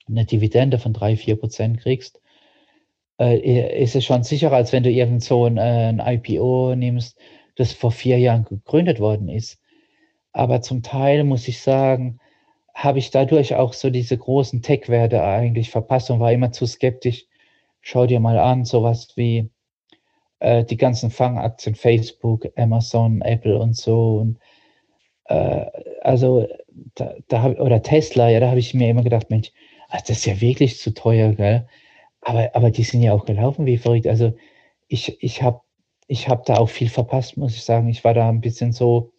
[0.07, 2.21] eine Dividende von drei, vier Prozent kriegst,
[3.19, 7.17] äh, ist es schon sicherer, als wenn du irgend so ein, äh, ein IPO nimmst,
[7.55, 9.59] das vor vier Jahren gegründet worden ist.
[10.31, 12.19] Aber zum Teil muss ich sagen,
[12.73, 17.25] habe ich dadurch auch so diese großen Tech-Werte eigentlich verpasst und war immer zu skeptisch.
[17.81, 19.49] Schau dir mal an, sowas wie
[20.39, 24.17] äh, die ganzen Fangaktien, Facebook, Amazon, Apple und so.
[24.19, 24.39] Und,
[25.25, 25.65] äh,
[26.01, 26.47] also,
[26.95, 29.51] da, da hab, oder Tesla, ja, da habe ich mir immer gedacht, Mensch,
[29.91, 31.67] das ist ja wirklich zu teuer, gell?
[32.21, 34.07] Aber, aber die sind ja auch gelaufen wie verrückt.
[34.07, 34.33] Also
[34.87, 35.61] ich, ich habe
[36.07, 37.87] ich hab da auch viel verpasst, muss ich sagen.
[37.87, 39.11] Ich war da ein bisschen so,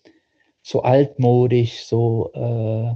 [0.60, 2.94] so altmodisch, so äh,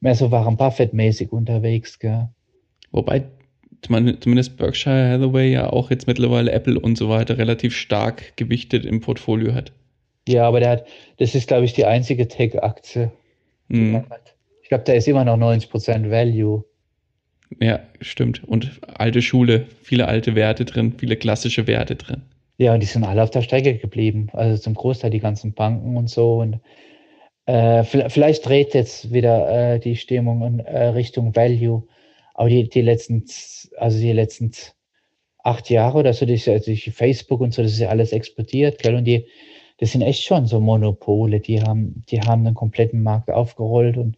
[0.00, 2.30] mehr so Warren Buffett-mäßig unterwegs, gell?
[2.90, 3.24] Wobei
[3.82, 9.00] zumindest Berkshire Hathaway ja auch jetzt mittlerweile Apple und so weiter relativ stark gewichtet im
[9.00, 9.72] Portfolio hat.
[10.26, 10.86] Ja, aber der hat,
[11.18, 13.12] das ist, glaube ich, die einzige Tech-Aktie.
[14.10, 14.34] hat.
[14.62, 16.64] Ich glaube, da ist immer noch 90% Value.
[17.60, 18.44] Ja, stimmt.
[18.44, 22.22] Und alte Schule, viele alte Werte drin, viele klassische Werte drin.
[22.58, 24.28] Ja, und die sind alle auf der Strecke geblieben.
[24.32, 26.38] Also zum Großteil die ganzen Banken und so.
[26.38, 26.60] Und
[27.46, 31.84] äh, vi- vielleicht dreht jetzt wieder äh, die Stimmung in äh, Richtung Value.
[32.34, 33.24] Aber die, die letzten,
[33.76, 34.52] also die letzten
[35.42, 38.94] acht Jahre oder so, durch Facebook und so, das ist ja alles explodiert, gell?
[38.96, 39.26] Und die,
[39.78, 41.40] das sind echt schon so Monopole.
[41.40, 44.16] Die haben, die haben den kompletten Markt aufgerollt und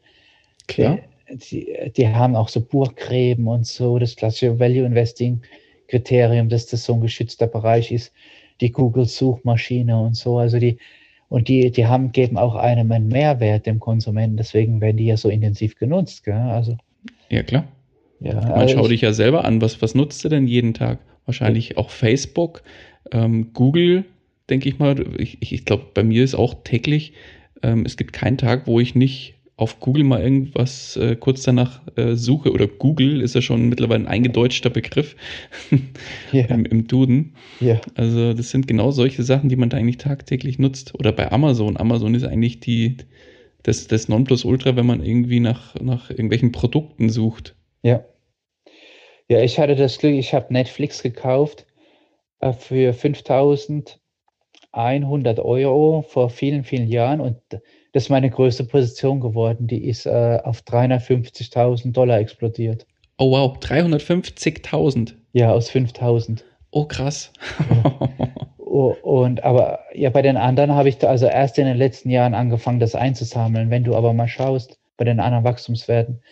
[0.67, 0.99] Klar.
[1.33, 5.43] Die, die haben auch so Burggräben und so, das klassische Value Investing
[5.89, 8.13] Kriterium, dass das so ein geschützter Bereich ist,
[8.61, 10.39] die Google-Suchmaschine und so.
[10.39, 10.79] Also die,
[11.29, 15.17] und die, die haben, geben auch einem einen Mehrwert dem Konsumenten, deswegen werden die ja
[15.17, 16.25] so intensiv genutzt.
[16.25, 16.35] Gell?
[16.35, 16.77] Also,
[17.29, 17.67] Ja, klar.
[18.21, 19.61] ja, Man also schau ich- dich ja selber an.
[19.61, 20.99] Was, was nutzt du denn jeden Tag?
[21.27, 22.63] Wahrscheinlich auch Facebook,
[23.13, 24.05] ähm, Google,
[24.49, 25.05] denke ich mal.
[25.21, 27.13] Ich, ich, ich glaube, bei mir ist auch täglich,
[27.63, 31.83] ähm, es gibt keinen Tag, wo ich nicht auf Google mal irgendwas äh, kurz danach
[31.97, 32.53] äh, suche.
[32.53, 35.17] Oder Google ist ja schon mittlerweile ein eingedeutschter Begriff
[36.33, 37.35] ja, im, im Duden.
[37.61, 40.95] ja, Also das sind genau solche Sachen, die man da eigentlich tagtäglich nutzt.
[40.95, 41.77] Oder bei Amazon.
[41.77, 42.97] Amazon ist eigentlich die,
[43.63, 47.55] das, das Nonplusultra, wenn man irgendwie nach, nach irgendwelchen Produkten sucht.
[47.83, 48.05] ja.
[49.29, 51.65] Ja, ich hatte das Glück, ich habe Netflix gekauft
[52.41, 57.37] äh, für 5100 Euro vor vielen, vielen Jahren und
[57.93, 59.67] das ist meine größte Position geworden.
[59.67, 62.87] Die ist äh, auf 350.000 Dollar explodiert.
[63.19, 65.15] Oh wow, 350.000.
[65.33, 66.45] Ja, aus 5000.
[66.71, 67.33] Oh krass.
[68.67, 72.35] Und aber ja, bei den anderen habe ich da also erst in den letzten Jahren
[72.35, 73.69] angefangen, das einzusammeln.
[73.69, 76.23] Wenn du aber mal schaust, bei den anderen Wachstumswerten,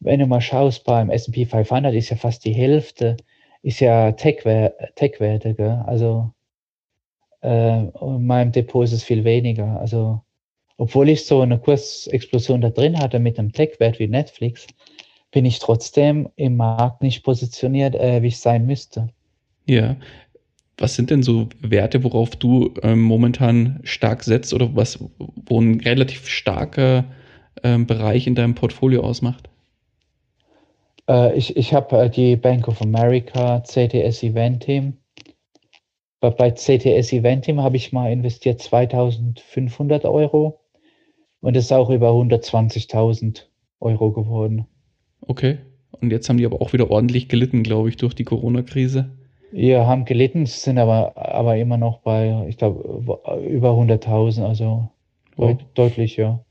[0.00, 3.16] wenn du mal schaust, beim SP 500 ist ja fast die Hälfte,
[3.62, 5.20] ist ja Tech-Werte, Tech?
[5.86, 6.32] Also
[7.42, 9.80] äh, in meinem Depot ist es viel weniger.
[9.80, 10.22] Also
[10.78, 14.66] obwohl ich so eine Kursexplosion da drin hatte mit einem Tech-Wert wie Netflix,
[15.32, 19.10] bin ich trotzdem im Markt nicht positioniert, äh, wie ich sein müsste.
[19.66, 19.96] Ja.
[20.78, 25.80] Was sind denn so Werte, worauf du ähm, momentan stark setzt oder was, wo ein
[25.80, 27.04] relativ starker
[27.64, 29.50] ähm, Bereich in deinem Portfolio ausmacht?
[31.08, 34.98] Äh, ich ich habe äh, die Bank of America, CTS Event Team.
[36.20, 40.60] Bei, bei CTS Event Team habe ich mal investiert 2500 Euro
[41.40, 43.44] und ist auch über 120.000
[43.80, 44.66] Euro geworden.
[45.20, 45.58] Okay.
[46.00, 49.10] Und jetzt haben die aber auch wieder ordentlich gelitten, glaube ich, durch die Corona-Krise.
[49.52, 53.02] Ja, haben gelitten, sind aber, aber immer noch bei, ich glaube,
[53.48, 54.88] über 100.000, also
[55.36, 55.46] oh.
[55.46, 56.44] deut, deutlich, ja.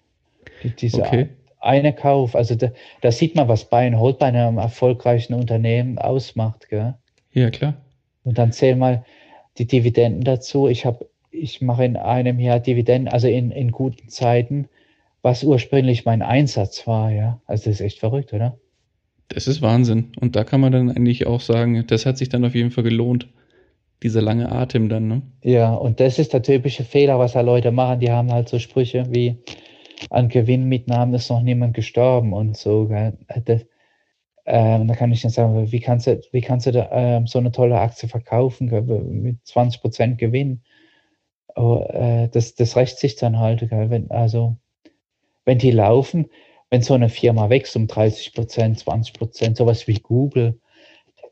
[0.64, 1.30] Die, diese okay.
[1.60, 2.72] eine Kauf, also da,
[3.02, 6.96] da, sieht man, was Buy and Hold bei einem erfolgreichen Unternehmen ausmacht, gell?
[7.34, 7.76] Ja, klar.
[8.24, 9.06] Und dann zähl mal
[9.60, 10.68] die Dividenden dazu.
[10.68, 14.70] Ich habe, ich mache in einem Jahr Dividenden, also in, in guten Zeiten,
[15.28, 17.41] was ursprünglich mein Einsatz war, ja.
[17.45, 18.57] Also das ist echt verrückt, oder?
[19.28, 20.13] Das ist Wahnsinn.
[20.21, 22.86] Und da kann man dann eigentlich auch sagen, das hat sich dann auf jeden Fall
[22.86, 23.28] gelohnt.
[24.03, 25.21] Dieser lange Atem dann, ne?
[25.43, 27.99] Ja, und das ist der typische Fehler, was da Leute machen.
[27.99, 29.43] Die haben halt so Sprüche wie,
[30.09, 32.89] an Gewinnmitnahmen ist noch niemand gestorben und so.
[33.43, 33.65] Das,
[34.45, 37.38] ähm, da kann ich dann sagen, wie kannst du, wie kannst du da, ähm, so
[37.38, 38.69] eine tolle Aktie verkaufen
[39.23, 40.61] mit 20% Gewinn?
[41.53, 43.67] Oh, äh, das, das rächt sich dann halt.
[43.67, 43.89] Gell?
[43.89, 44.55] Wenn, also,
[45.48, 46.30] wenn die laufen,
[46.70, 50.60] wenn so eine Firma wächst um 30 Prozent, 20 Prozent, sowas wie Google,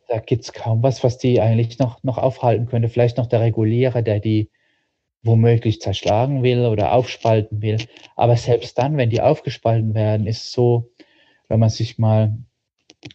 [0.07, 2.88] da gibt es kaum was, was die eigentlich noch, noch aufhalten könnte.
[2.88, 4.49] Vielleicht noch der Regulierer, der die
[5.22, 7.78] womöglich zerschlagen will oder aufspalten will.
[8.16, 10.91] Aber selbst dann, wenn die aufgespalten werden, ist so,
[11.49, 12.38] wenn man sich mal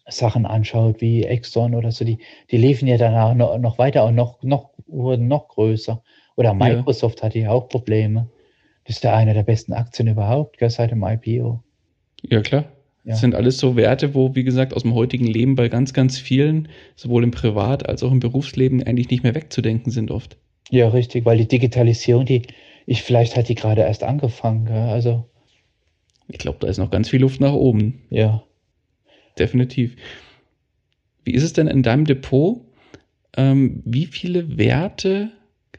[0.06, 2.18] Sachen anschaut wie Exxon oder so, die,
[2.50, 6.02] die liefen ja danach noch, noch weiter und noch, noch, wurden noch größer.
[6.36, 7.24] Oder Microsoft ja.
[7.24, 8.28] hatte ja auch Probleme.
[8.90, 11.62] Das ist ja eine der besten Aktien überhaupt, gell, seit dem IPO.
[12.22, 12.64] Ja, klar.
[13.04, 13.12] Ja.
[13.12, 16.18] Das sind alles so Werte, wo, wie gesagt, aus dem heutigen Leben bei ganz, ganz
[16.18, 20.38] vielen, sowohl im Privat- als auch im Berufsleben, eigentlich nicht mehr wegzudenken sind oft.
[20.70, 22.42] Ja, richtig, weil die Digitalisierung, die,
[22.84, 24.74] ich, vielleicht hat die gerade erst angefangen, gell?
[24.74, 25.24] also.
[26.26, 28.02] Ich glaube, da ist noch ganz viel Luft nach oben.
[28.10, 28.42] Ja.
[29.38, 29.94] Definitiv.
[31.24, 32.62] Wie ist es denn in deinem Depot?
[33.36, 35.30] Ähm, wie viele Werte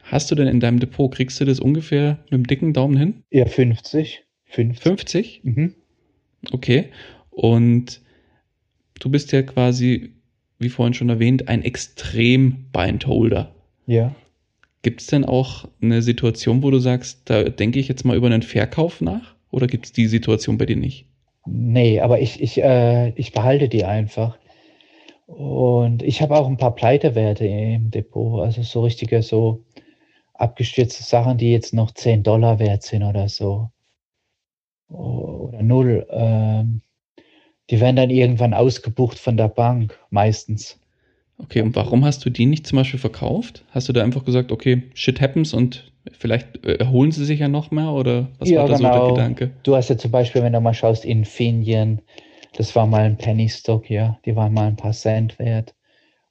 [0.02, 1.12] hast du denn in deinem Depot?
[1.12, 3.22] Kriegst du das ungefähr mit einem dicken Daumen hin?
[3.30, 4.24] Ja, 50.
[4.46, 4.82] 50?
[4.82, 5.40] 50?
[5.44, 5.74] Mhm.
[6.50, 6.86] Okay.
[7.30, 8.00] Und
[9.00, 10.12] du bist ja quasi,
[10.58, 13.54] wie vorhin schon erwähnt, ein extrem Bindholder.
[13.86, 14.14] Ja.
[14.82, 18.26] Gibt es denn auch eine Situation, wo du sagst, da denke ich jetzt mal über
[18.26, 19.34] einen Verkauf nach?
[19.50, 21.06] Oder gibt es die Situation bei dir nicht?
[21.46, 24.38] Nee, aber ich, ich, äh, ich behalte die einfach.
[25.26, 29.64] Und ich habe auch ein paar Pleitewerte im Depot, also so richtige, so
[30.42, 33.70] abgestürzte Sachen, die jetzt noch 10 Dollar wert sind oder so
[34.88, 36.82] oder null, ähm,
[37.70, 40.78] die werden dann irgendwann ausgebucht von der Bank, meistens.
[41.38, 43.64] Okay, und warum hast du die nicht zum Beispiel verkauft?
[43.70, 47.48] Hast du da einfach gesagt, okay, shit happens und vielleicht äh, erholen sie sich ja
[47.48, 48.92] noch mehr oder was ja, war da genau.
[48.92, 49.50] so der Gedanke?
[49.62, 52.00] Du hast ja zum Beispiel, wenn du mal schaust, Infineon,
[52.56, 55.74] das war mal ein Penny Stock, ja, die waren mal ein paar Cent wert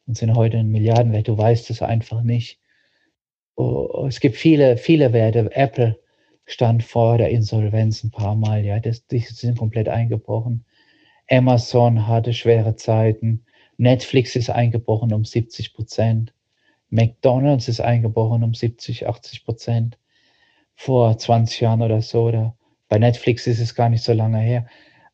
[0.05, 1.27] und sind heute ein Milliardenwert.
[1.27, 2.60] Du weißt es einfach nicht.
[3.61, 5.55] Oh, es gibt viele, viele Werte.
[5.55, 5.99] Apple,
[6.45, 8.65] stand vor der Insolvenz ein paar Mal.
[8.65, 10.65] Ja, das, die sind komplett eingebrochen.
[11.29, 13.45] Amazon hatte schwere Zeiten.
[13.77, 16.33] Netflix ist eingebrochen um 70 Prozent.
[16.89, 19.99] McDonald's ist eingebrochen um 70, 80 Prozent.
[20.75, 22.23] Vor 20 Jahren oder so.
[22.23, 22.57] Oder
[22.89, 24.65] bei Netflix ist es gar nicht so lange her.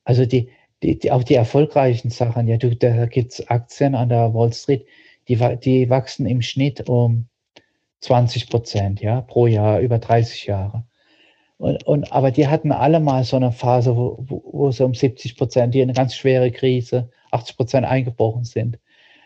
[0.06, 0.52] Also die,
[0.84, 4.54] die, die auch die erfolgreichen Sachen, ja, du, da gibt es Aktien an der Wall
[4.54, 4.86] Street,
[5.28, 7.28] die, die wachsen im Schnitt um
[8.02, 10.86] 20 Prozent, ja, pro Jahr, über 30 Jahre.
[11.58, 14.94] Und, und, aber die hatten alle mal so eine Phase, wo, wo, wo so um
[14.94, 18.80] 70 Prozent, die eine ganz schwere Krise, 80 Prozent eingebrochen sind.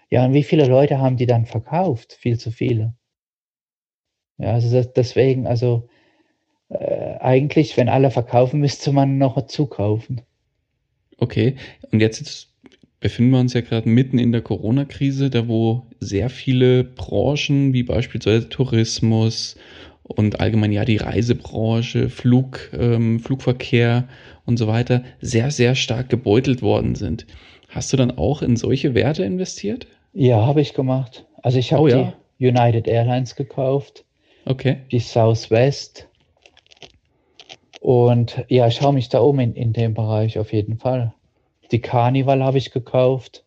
[0.10, 2.14] Ja, und wie viele Leute haben die dann verkauft?
[2.14, 2.94] Viel zu viele.
[4.38, 5.90] Ja, also das, deswegen, also
[6.70, 10.22] äh, eigentlich, wenn alle verkaufen, müsste man noch zukaufen.
[11.18, 11.56] Okay,
[11.92, 12.51] und jetzt, jetzt
[13.02, 17.84] befinden wir uns ja gerade mitten in der Corona-Krise, da wo sehr viele Branchen wie
[17.84, 19.58] beispielsweise Tourismus
[20.04, 24.08] und allgemein ja die Reisebranche, Flug, ähm, Flugverkehr
[24.46, 27.26] und so weiter sehr, sehr stark gebeutelt worden sind.
[27.70, 29.88] Hast du dann auch in solche Werte investiert?
[30.14, 31.26] Ja, habe ich gemacht.
[31.42, 32.14] Also ich habe oh, ja.
[32.40, 34.06] die United Airlines gekauft.
[34.46, 34.78] Okay.
[34.92, 36.08] Die Southwest.
[37.80, 41.14] Und ja, ich schaue mich da um in, in dem Bereich auf jeden Fall.
[41.72, 43.46] Die Carnival habe ich gekauft.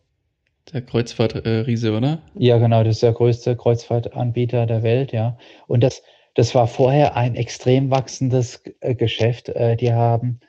[0.73, 2.23] Der Kreuzfahrtriese, oder?
[2.33, 5.37] Ja, genau, das ist der größte Kreuzfahrtanbieter der Welt, ja.
[5.67, 6.01] Und das,
[6.33, 9.49] das war vorher ein extrem wachsendes äh, Geschäft.
[9.49, 10.39] Äh, die haben,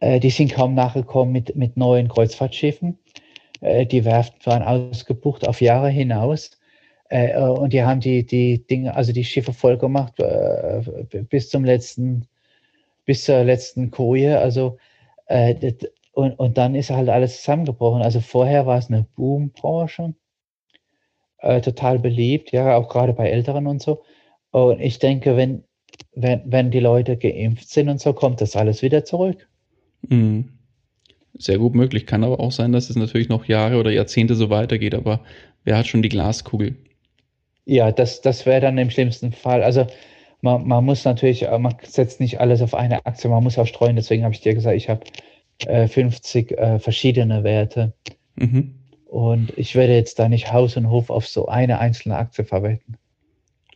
[0.00, 2.98] äh, die sind kaum nachgekommen mit, mit neuen Kreuzfahrtschiffen.
[3.64, 6.58] Die Werften waren ausgebucht auf Jahre hinaus.
[7.08, 10.14] Und die haben die, die Dinge, also die Schiffe voll gemacht
[11.30, 12.26] bis zum letzten,
[13.04, 14.40] bis zur letzten Koje.
[14.40, 14.78] Also
[16.12, 18.02] und, und dann ist halt alles zusammengebrochen.
[18.02, 20.14] Also vorher war es eine Boombranche,
[21.38, 24.02] äh, total beliebt, ja, auch gerade bei Älteren und so.
[24.50, 25.64] Und ich denke, wenn,
[26.14, 29.48] wenn, wenn die Leute geimpft sind und so, kommt das alles wieder zurück.
[30.08, 30.50] Mhm.
[31.34, 32.06] Sehr gut möglich.
[32.06, 35.20] Kann aber auch sein, dass es natürlich noch Jahre oder Jahrzehnte so weitergeht, aber
[35.64, 36.76] wer hat schon die Glaskugel?
[37.64, 39.62] Ja, das, das wäre dann im schlimmsten Fall.
[39.62, 39.86] Also
[40.42, 43.66] man, man muss natürlich, äh, man setzt nicht alles auf eine Aktie, man muss auch
[43.66, 43.96] streuen.
[43.96, 45.00] Deswegen habe ich dir gesagt, ich habe
[45.66, 47.92] äh, 50 äh, verschiedene Werte.
[48.36, 48.74] Mhm.
[49.06, 52.94] Und ich werde jetzt da nicht Haus und Hof auf so eine einzelne Aktie verwenden.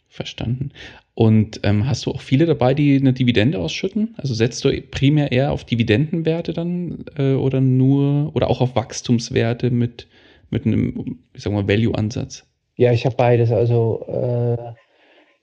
[0.09, 0.70] Verstanden.
[1.14, 4.14] Und ähm, hast du auch viele dabei, die eine Dividende ausschütten?
[4.16, 9.70] Also setzt du primär eher auf Dividendenwerte dann äh, oder nur oder auch auf Wachstumswerte
[9.70, 10.09] mit,
[10.51, 12.47] mit einem, ich sag mal, Value-Ansatz?
[12.76, 13.51] Ja, ich habe beides.
[13.51, 14.74] Also äh,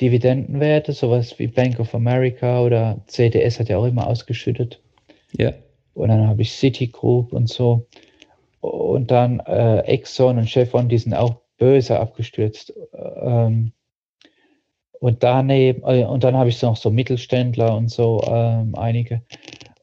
[0.01, 4.81] Dividendenwerte, sowas wie Bank of America oder CDS hat ja auch immer ausgeschüttet.
[5.37, 5.53] Ja.
[5.93, 7.87] Und dann habe ich Citigroup und so.
[8.61, 12.73] Und dann äh, Exxon und Chevron, die sind auch böse abgestürzt.
[12.93, 13.73] Ähm,
[14.99, 19.21] und daneben, äh, und dann habe ich noch so Mittelständler und so ähm, einige.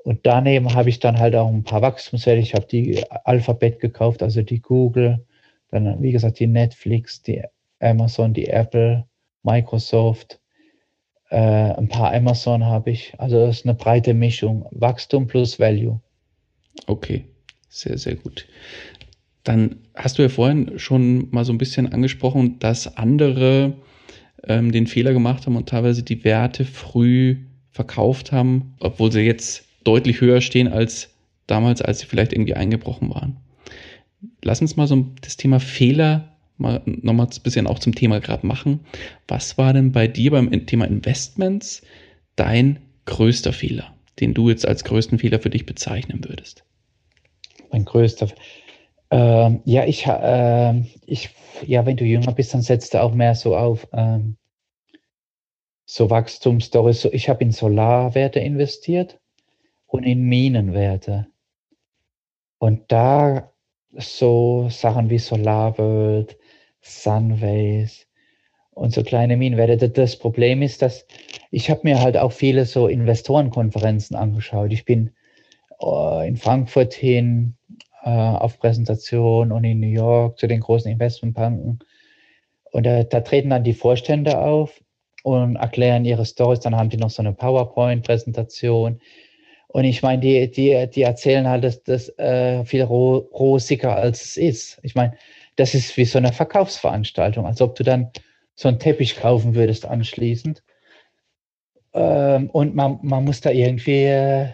[0.03, 2.41] Und daneben habe ich dann halt auch ein paar Wachstumswerte.
[2.41, 5.25] Ich habe die Alphabet gekauft, also die Google,
[5.71, 7.43] dann wie gesagt die Netflix, die
[7.81, 9.07] Amazon, die Apple,
[9.43, 10.41] Microsoft,
[11.31, 13.14] äh, ein paar Amazon habe ich.
[13.18, 14.66] Also das ist eine breite Mischung.
[14.72, 16.01] Wachstum plus Value.
[16.87, 17.24] Okay,
[17.68, 18.47] sehr, sehr gut.
[19.45, 23.74] Dann hast du ja vorhin schon mal so ein bisschen angesprochen, dass andere
[24.45, 27.37] ähm, den Fehler gemacht haben und teilweise die Werte früh
[27.70, 31.14] verkauft haben, obwohl sie jetzt deutlich höher stehen als
[31.47, 33.37] damals, als sie vielleicht irgendwie eingebrochen waren.
[34.43, 36.30] Lass uns mal so das Thema Fehler
[36.61, 38.81] mal nochmal ein bisschen auch zum Thema gerade machen.
[39.29, 41.83] Was war denn bei dir beim Thema Investments
[42.37, 46.65] dein größter Fehler, den du jetzt als größten Fehler für dich bezeichnen würdest?
[47.73, 48.29] Mein größter.
[49.11, 51.31] Ähm, ja, ich, äh, ich,
[51.67, 54.37] ja, wenn du jünger bist, dann setzt du auch mehr so auf ähm,
[55.85, 57.03] so Wachstumsstories.
[57.03, 59.19] So, ich habe in Solarwerte investiert
[59.87, 61.27] und in Minenwerte.
[62.59, 63.53] Und da
[63.93, 66.37] so Sachen wie SolarWorld,
[66.81, 68.07] Sunways
[68.70, 69.89] und so kleine Minenwerte.
[69.89, 71.07] Das Problem ist, dass
[71.51, 74.72] ich habe mir halt auch viele so Investorenkonferenzen angeschaut.
[74.72, 75.11] Ich bin
[75.83, 77.57] äh, in Frankfurt hin
[78.05, 81.81] äh, auf Präsentation und in New York zu den großen Investmentbanken.
[82.72, 84.81] Und da, da treten dann die Vorstände auf
[85.22, 86.61] und erklären ihre Stories.
[86.61, 89.01] Dann haben die noch so eine PowerPoint-Präsentation.
[89.68, 94.37] Und ich meine, die, die, die erzählen halt das, das äh, viel rosiger, als es
[94.37, 94.81] ist.
[94.83, 95.14] Ich meine,
[95.57, 98.11] das ist wie so eine Verkaufsveranstaltung, als ob du dann
[98.55, 100.62] so einen Teppich kaufen würdest anschließend.
[101.92, 104.48] Ähm, und man, man muss da irgendwie, äh,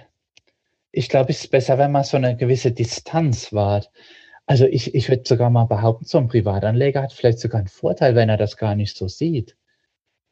[0.92, 3.90] ich glaube, es ist besser, wenn man so eine gewisse Distanz wahrt.
[4.46, 8.14] Also ich, ich würde sogar mal behaupten, so ein Privatanleger hat vielleicht sogar einen Vorteil,
[8.14, 9.56] wenn er das gar nicht so sieht,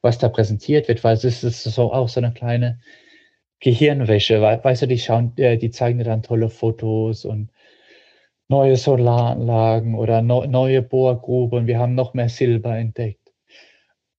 [0.03, 2.81] was da präsentiert wird, weil es ist so auch so eine kleine
[3.61, 4.41] Gehirnwäsche.
[4.41, 7.51] Weißt du, die schauen, äh, die zeigen dir dann tolle Fotos und
[8.55, 11.67] neue Solaranlagen oder no, neue Bohrgruben.
[11.67, 13.33] Wir haben noch mehr Silber entdeckt.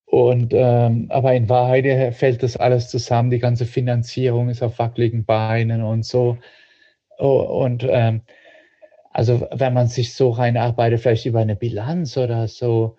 [0.05, 3.31] Und ähm, aber in Wahrheit äh, fällt das alles zusammen.
[3.31, 6.38] Die ganze Finanzierung ist auf wackeligen Beinen und so.
[7.17, 8.21] Und ähm,
[9.11, 12.97] also wenn man sich so reinarbeitet, vielleicht über eine Bilanz oder so,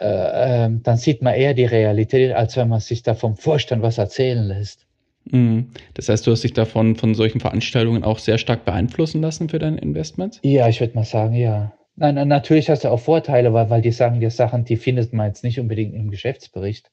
[0.00, 3.82] äh, äh, dann sieht man eher die Realität, als wenn man sich da vom Vorstand
[3.82, 4.86] was erzählen lässt.
[5.30, 5.70] Mhm.
[5.94, 9.58] Das heißt, du hast dich davon von solchen Veranstaltungen auch sehr stark beeinflussen lassen für
[9.58, 10.40] dein Investment?
[10.42, 11.72] Ja, ich würde mal sagen, ja.
[11.96, 15.28] Nein, natürlich hast du auch Vorteile, weil, weil die sagen dir Sachen, die findet man
[15.28, 16.90] jetzt nicht unbedingt im Geschäftsbericht.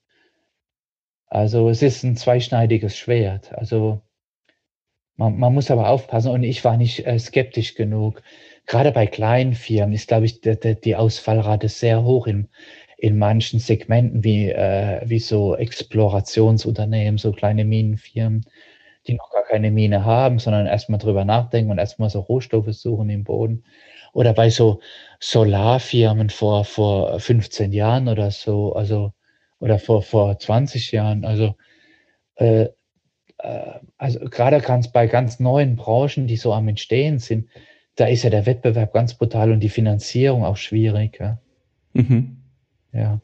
[1.26, 3.54] Also es ist ein zweischneidiges Schwert.
[3.54, 4.02] Also
[5.16, 8.22] man, man muss aber aufpassen und ich war nicht äh, skeptisch genug.
[8.68, 12.48] Gerade bei kleinen Firmen ist, glaube ich, die, die Ausfallrate sehr hoch im,
[13.02, 18.46] in manchen Segmenten wie, äh, wie so Explorationsunternehmen, so kleine Minenfirmen,
[19.08, 23.10] die noch gar keine Mine haben, sondern erstmal drüber nachdenken und erstmal so Rohstoffe suchen
[23.10, 23.64] im Boden.
[24.14, 24.82] Oder bei so
[25.20, 29.14] Solarfirmen vor, vor 15 Jahren oder so, also
[29.60, 31.26] oder vor, vor 20 Jahren.
[31.26, 31.56] Also,
[32.36, 32.68] äh,
[33.40, 37.50] äh, also gerade ganz bei ganz neuen Branchen, die so am Entstehen sind,
[37.96, 41.18] da ist ja der Wettbewerb ganz brutal und die Finanzierung auch schwierig.
[41.20, 41.40] Ja.
[41.94, 42.41] Mhm.
[42.94, 43.20] Ja.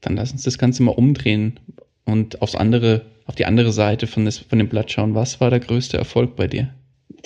[0.00, 1.58] Dann lass uns das Ganze mal umdrehen
[2.04, 5.14] und aufs andere, auf die andere Seite von, des, von dem Blatt schauen.
[5.14, 6.74] Was war der größte Erfolg bei dir?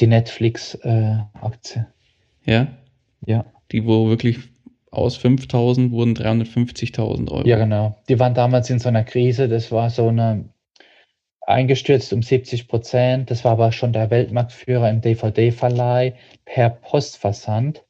[0.01, 1.87] Die Netflix-Aktie.
[2.45, 2.69] Äh, ja?
[3.27, 3.45] Ja.
[3.71, 4.39] Die, wo wirklich
[4.91, 7.47] aus 5000 wurden 350.000 Euro.
[7.47, 7.97] Ja, genau.
[8.09, 9.49] Die waren damals in so einer Krise.
[9.49, 10.49] Das war so eine
[11.47, 13.31] eingestürzt um 70 Prozent.
[13.31, 17.85] Das war aber schon der Weltmarktführer im DVD-Verleih per Postversand.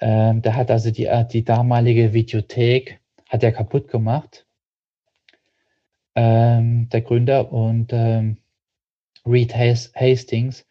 [0.00, 4.46] Ähm, der hat also die, äh, die damalige Videothek hat er kaputt gemacht.
[6.14, 8.38] Ähm, der Gründer und ähm,
[9.26, 10.66] Reed Hastings.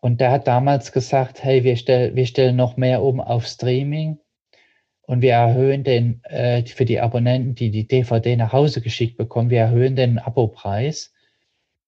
[0.00, 4.18] Und der hat damals gesagt, hey, wir, stell, wir stellen noch mehr um auf Streaming
[5.06, 9.50] und wir erhöhen den, äh, für die Abonnenten, die die DVD nach Hause geschickt bekommen,
[9.50, 11.12] wir erhöhen den Abopreis.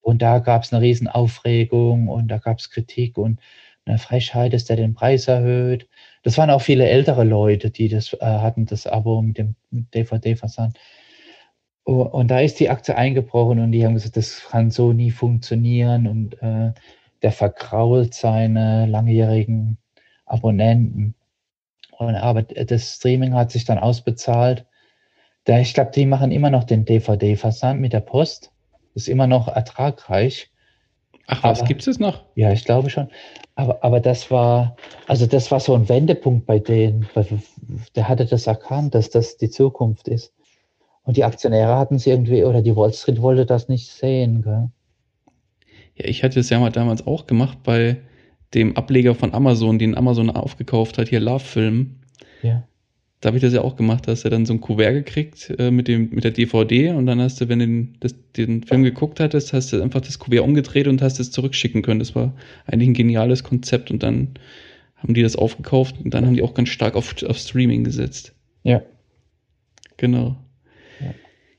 [0.00, 3.40] Und da gab es eine riesen Aufregung und da gab es Kritik und
[3.84, 5.88] eine Frechheit, dass der den Preis erhöht.
[6.26, 10.76] Das waren auch viele ältere Leute, die das äh, hatten, das Abo mit dem DVD-Versand.
[11.84, 16.08] Und da ist die Aktie eingebrochen und die haben gesagt, das kann so nie funktionieren
[16.08, 16.72] und äh,
[17.22, 19.78] der verkrault seine langjährigen
[20.24, 21.14] Abonnenten.
[21.92, 24.66] Und, aber das Streaming hat sich dann ausbezahlt.
[25.46, 28.50] Ich glaube, die machen immer noch den DVD-Versand mit der Post.
[28.94, 30.50] Das ist immer noch ertragreich.
[31.28, 32.24] Ach, was gibt es noch?
[32.36, 33.08] Ja, ich glaube schon.
[33.56, 37.06] Aber, aber das war, also das war so ein Wendepunkt bei denen.
[37.96, 40.32] Der hatte das erkannt, dass das die Zukunft ist.
[41.02, 44.42] Und die Aktionäre hatten es irgendwie, oder die Wall Street wollte das nicht sehen.
[44.42, 44.70] Gell?
[45.96, 47.96] Ja, ich hatte es ja mal damals auch gemacht bei
[48.54, 52.00] dem Ableger von Amazon, den Amazon aufgekauft hat, hier Love Film.
[52.42, 52.64] Ja.
[53.26, 55.52] Da habe ich das ja auch gemacht, da hast du dann so ein Kuvert gekriegt
[55.58, 58.62] äh, mit, dem, mit der DVD und dann hast du, wenn du den, das, den
[58.62, 61.98] Film geguckt hattest, hast du einfach das Kuvert umgedreht und hast es zurückschicken können.
[61.98, 62.34] Das war
[62.66, 64.28] eigentlich ein geniales Konzept und dann
[64.94, 68.32] haben die das aufgekauft und dann haben die auch ganz stark auf, auf Streaming gesetzt.
[68.62, 68.82] Ja.
[69.96, 70.36] Genau.
[71.00, 71.14] Ja.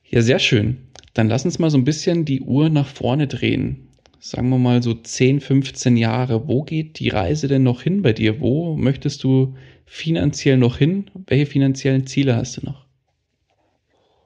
[0.09, 0.77] ja, sehr schön.
[1.15, 3.86] Dann lass uns mal so ein bisschen die Uhr nach vorne drehen
[4.19, 8.13] sagen wir mal so 10, 15 Jahre, wo geht die Reise denn noch hin bei
[8.13, 8.39] dir?
[8.41, 9.55] Wo möchtest du
[9.85, 11.09] finanziell noch hin?
[11.27, 12.85] Welche finanziellen Ziele hast du noch?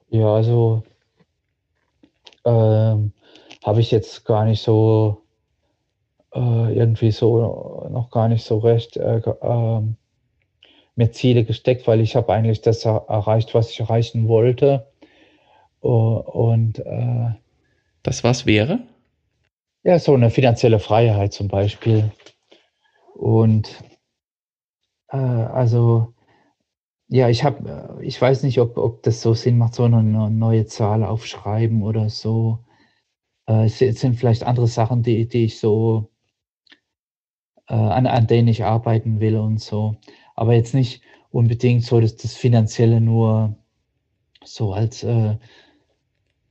[0.09, 0.83] Ja, also
[2.45, 3.13] ähm,
[3.63, 5.21] habe ich jetzt gar nicht so
[6.33, 9.81] äh, irgendwie so noch gar nicht so recht äh, äh,
[10.95, 14.87] mir Ziele gesteckt, weil ich habe eigentlich das erreicht, was ich erreichen wollte.
[15.79, 17.29] Und äh,
[18.03, 18.79] das was wäre?
[19.84, 22.11] Ja, so eine finanzielle Freiheit zum Beispiel.
[23.15, 23.84] Und
[25.09, 26.13] äh, also,
[27.09, 30.65] ja, ich habe, ich weiß nicht, ob, ob das so Sinn macht, so eine neue
[30.67, 32.59] Zahl aufschreiben oder so.
[33.47, 36.11] Äh, es sind vielleicht andere Sachen, die, die ich so,
[37.67, 39.97] äh, an, an denen ich arbeiten will und so.
[40.36, 41.01] Aber jetzt nicht
[41.32, 43.55] unbedingt so, dass das Finanzielle nur
[44.43, 45.38] so als äh,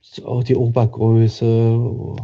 [0.01, 2.15] so die Obergröße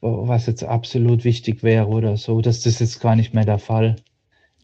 [0.00, 2.40] was jetzt absolut wichtig wäre oder so.
[2.40, 3.96] Das, das ist jetzt gar nicht mehr der Fall.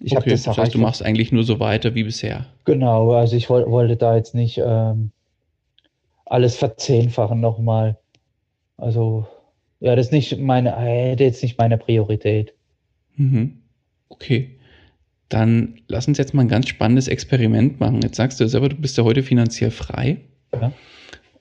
[0.00, 2.46] Ich okay, das, das heißt, du machst eigentlich nur so weiter wie bisher.
[2.64, 5.12] Genau, also ich wollte, wollte da jetzt nicht ähm,
[6.26, 7.98] alles verzehnfachen nochmal.
[8.76, 9.26] Also,
[9.80, 12.54] ja, das ist nicht meine, hätte jetzt nicht meine Priorität.
[13.16, 13.58] Mhm.
[14.08, 14.58] Okay.
[15.28, 18.02] Dann lass uns jetzt mal ein ganz spannendes Experiment machen.
[18.02, 20.18] Jetzt sagst du selber, du bist ja heute finanziell frei.
[20.52, 20.72] Ja.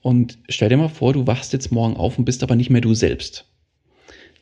[0.00, 2.80] Und stell dir mal vor, du wachst jetzt morgen auf und bist aber nicht mehr
[2.80, 3.51] du selbst.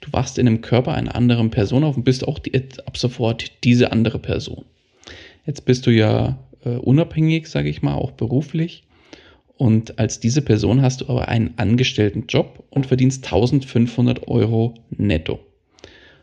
[0.00, 3.52] Du wachst in einem Körper einer anderen Person auf und bist auch die, ab sofort
[3.64, 4.64] diese andere Person.
[5.46, 8.84] Jetzt bist du ja äh, unabhängig, sage ich mal, auch beruflich.
[9.56, 15.38] Und als diese Person hast du aber einen angestellten Job und verdienst 1500 Euro netto.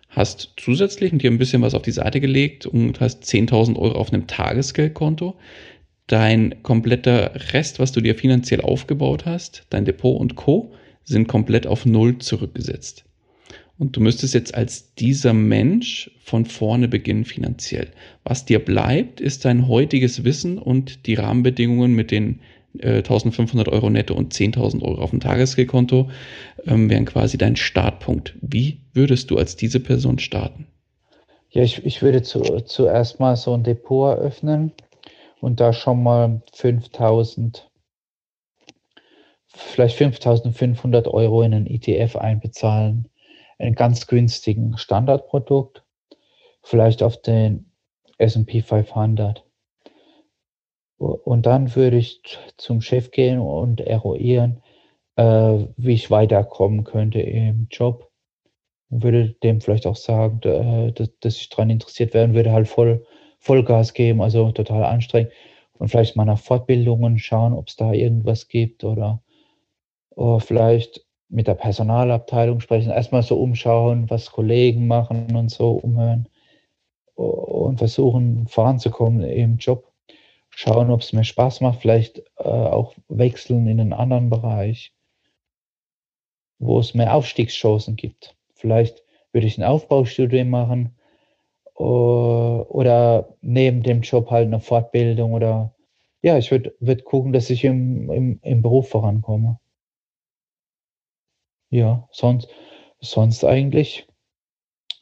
[0.09, 4.11] Hast zusätzlich dir ein bisschen was auf die Seite gelegt und hast 10.000 Euro auf
[4.11, 5.36] einem Tagesgeldkonto.
[6.07, 10.73] Dein kompletter Rest, was du dir finanziell aufgebaut hast, dein Depot und Co.,
[11.03, 13.07] sind komplett auf Null zurückgesetzt.
[13.80, 17.91] Und du müsstest jetzt als dieser Mensch von vorne beginnen finanziell.
[18.23, 22.39] Was dir bleibt, ist dein heutiges Wissen und die Rahmenbedingungen mit den
[22.80, 26.09] äh, 1500 Euro netto und 10.000 Euro auf dem Tagesgeldkonto
[26.65, 28.36] ähm, wären quasi dein Startpunkt.
[28.41, 30.67] Wie würdest du als diese Person starten?
[31.51, 34.71] Ja, ich, ich würde zu, zuerst mal so ein Depot eröffnen
[35.39, 37.69] und da schon mal 5000,
[39.47, 43.07] vielleicht 5500 Euro in einen ETF einbezahlen
[43.60, 45.84] einen ganz günstigen Standardprodukt,
[46.64, 47.72] vielleicht auf den
[48.18, 49.43] S&P 500.
[50.97, 52.22] Und dann würde ich
[52.58, 54.64] zum Chef gehen und eruieren,
[55.16, 58.12] äh, wie ich weiterkommen könnte im Job.
[58.89, 62.68] Und würde dem vielleicht auch sagen, äh, dass, dass ich daran interessiert und würde halt
[62.68, 63.05] voll
[63.39, 65.32] Vollgas geben, also total anstrengend.
[65.78, 69.22] Und vielleicht mal nach Fortbildungen schauen, ob es da irgendwas gibt oder,
[70.16, 76.30] oder vielleicht mit der Personalabteilung sprechen, erstmal so umschauen, was Kollegen machen und so umhören
[77.15, 79.91] und versuchen voranzukommen im Job.
[80.49, 84.93] Schauen, ob es mir Spaß macht, vielleicht äh, auch wechseln in einen anderen Bereich,
[86.59, 88.36] wo es mehr Aufstiegschancen gibt.
[88.53, 90.95] Vielleicht würde ich ein Aufbaustudium machen
[91.78, 95.75] oder neben dem Job halt eine Fortbildung oder
[96.23, 99.59] ja, ich würde würd gucken, dass ich im, im, im Beruf vorankomme.
[101.70, 102.47] Ja, sonst,
[102.99, 104.07] sonst eigentlich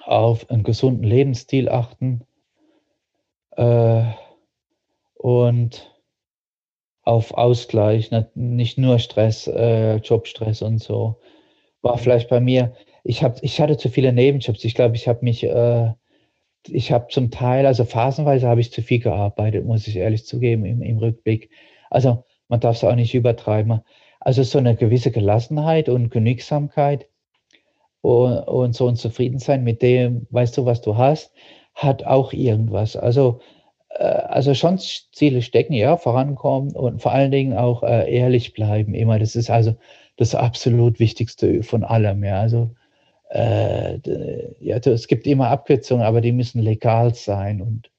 [0.04, 2.26] auf einen gesunden Lebensstil achten
[3.52, 4.04] äh,
[5.16, 5.92] und
[7.04, 11.20] auf Ausgleich, nicht nur Stress, äh, Jobstress und so.
[11.82, 14.64] War vielleicht bei mir, ich, hab, ich hatte zu viele Nebenjobs.
[14.64, 15.94] Ich glaube, ich habe mich, äh,
[16.68, 20.66] ich habe zum Teil, also phasenweise habe ich zu viel gearbeitet, muss ich ehrlich zugeben,
[20.66, 21.52] im, im Rückblick.
[21.92, 23.82] Also man darf es auch nicht übertreiben.
[24.26, 27.08] Also so eine gewisse Gelassenheit und Genügsamkeit
[28.02, 31.32] und, und so ein Zufriedensein mit dem, weißt du, was du hast,
[31.76, 32.96] hat auch irgendwas.
[32.96, 33.40] Also,
[33.90, 38.96] äh, also schon Ziele stecken, ja, vorankommen und vor allen Dingen auch äh, ehrlich bleiben
[38.96, 39.20] immer.
[39.20, 39.76] Das ist also
[40.18, 42.42] das absolut Wichtigste von allem, ja.
[42.42, 42.72] Also
[43.30, 44.00] äh,
[44.60, 47.92] ja, es gibt immer Abkürzungen, aber die müssen legal sein und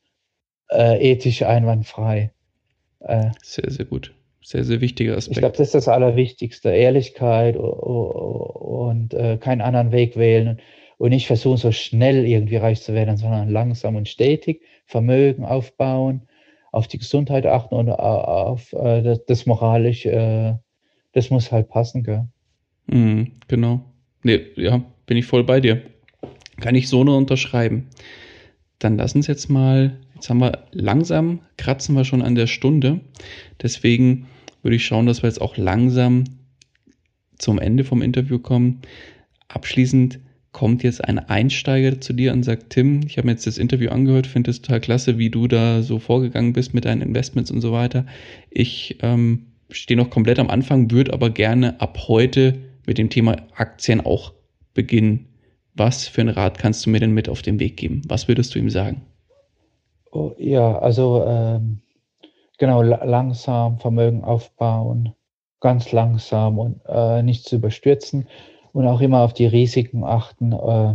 [0.72, 2.32] äh, ethisch einwandfrei.
[2.98, 4.15] Äh, sehr, sehr gut
[4.46, 5.36] sehr, sehr wichtiger Aspekt.
[5.36, 6.70] Ich glaube, das ist das Allerwichtigste.
[6.70, 10.60] Ehrlichkeit und äh, keinen anderen Weg wählen
[10.98, 16.28] und nicht versuchen, so schnell irgendwie reich zu werden, sondern langsam und stetig Vermögen aufbauen,
[16.70, 20.54] auf die Gesundheit achten und auf äh, das, das moralisch, äh,
[21.12, 22.28] das muss halt passen, gell?
[22.86, 23.80] Mhm, genau.
[24.22, 25.82] Nee, ja, bin ich voll bei dir.
[26.60, 27.88] Kann ich so nur unterschreiben.
[28.78, 33.00] Dann lass uns jetzt mal, jetzt haben wir langsam, kratzen wir schon an der Stunde.
[33.60, 34.28] Deswegen
[34.66, 36.24] würde ich schauen, dass wir jetzt auch langsam
[37.38, 38.82] zum Ende vom Interview kommen.
[39.46, 40.18] Abschließend
[40.50, 43.90] kommt jetzt ein Einsteiger zu dir und sagt, Tim, ich habe mir jetzt das Interview
[43.90, 47.60] angehört, finde es total klasse, wie du da so vorgegangen bist mit deinen Investments und
[47.60, 48.06] so weiter.
[48.50, 53.36] Ich ähm, stehe noch komplett am Anfang, würde aber gerne ab heute mit dem Thema
[53.54, 54.32] Aktien auch
[54.74, 55.26] beginnen.
[55.74, 58.02] Was für einen Rat kannst du mir denn mit auf den Weg geben?
[58.08, 59.02] Was würdest du ihm sagen?
[60.10, 61.82] Oh, ja, also ähm,
[62.58, 65.14] Genau, langsam Vermögen aufbauen,
[65.60, 68.28] ganz langsam und äh, nicht zu überstürzen
[68.72, 70.52] und auch immer auf die Risiken achten.
[70.52, 70.94] Äh,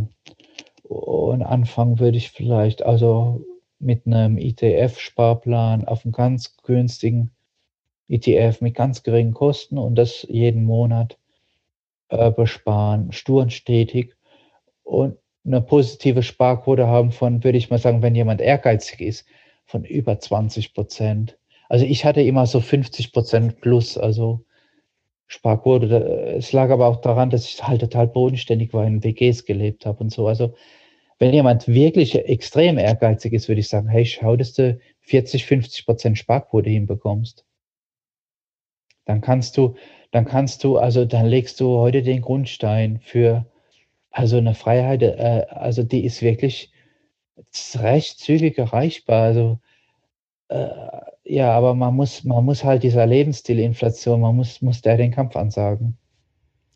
[0.88, 3.44] und anfangen würde ich vielleicht also
[3.78, 7.30] mit einem ETF-Sparplan auf einem ganz günstigen
[8.08, 11.18] ETF mit ganz geringen Kosten und das jeden Monat
[12.08, 14.16] äh, besparen, stur und stetig
[14.84, 19.26] und eine positive Sparquote haben von, würde ich mal sagen, wenn jemand ehrgeizig ist,
[19.64, 21.38] von über 20 Prozent.
[21.72, 24.44] Also ich hatte immer so 50 Prozent plus, also
[25.26, 25.86] Sparquote.
[26.36, 30.00] Es lag aber auch daran, dass ich halt total bodenständig war, in WGs gelebt habe
[30.00, 30.28] und so.
[30.28, 30.54] Also
[31.18, 35.86] wenn jemand wirklich extrem ehrgeizig ist, würde ich sagen, hey, schau, dass du 40, 50
[35.86, 37.46] Prozent Sparquote hinbekommst.
[39.06, 39.74] Dann kannst du,
[40.10, 43.46] dann kannst du, also dann legst du heute den Grundstein für
[44.10, 46.70] also eine Freiheit, äh, also die ist wirklich
[47.76, 49.22] recht zügig erreichbar.
[49.22, 49.58] Also
[50.48, 55.12] äh, ja, aber man muss, man muss halt dieser Lebensstilinflation, man muss, muss der den
[55.12, 55.96] Kampf ansagen.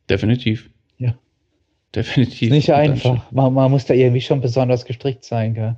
[0.09, 0.71] Definitiv.
[0.99, 1.19] Ja.
[1.95, 2.51] Definitiv.
[2.51, 3.31] Nicht einfach.
[3.33, 5.77] Man, man muss da irgendwie schon besonders gestrickt sein, gell?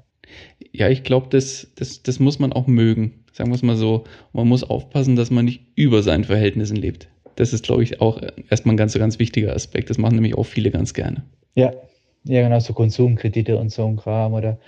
[0.73, 3.25] Ja, ich glaube, das, das, das muss man auch mögen.
[3.33, 4.05] Sagen wir es mal so.
[4.33, 7.09] man muss aufpassen, dass man nicht über seinen Verhältnissen lebt.
[7.37, 9.91] Das ist, glaube ich, auch erstmal ein ganz, ganz wichtiger Aspekt.
[9.91, 11.25] Das machen nämlich auch viele ganz gerne.
[11.55, 11.73] Ja,
[12.25, 14.35] ja, genau, so Konsumkredite und so ein Kram.
[14.35, 14.59] Oder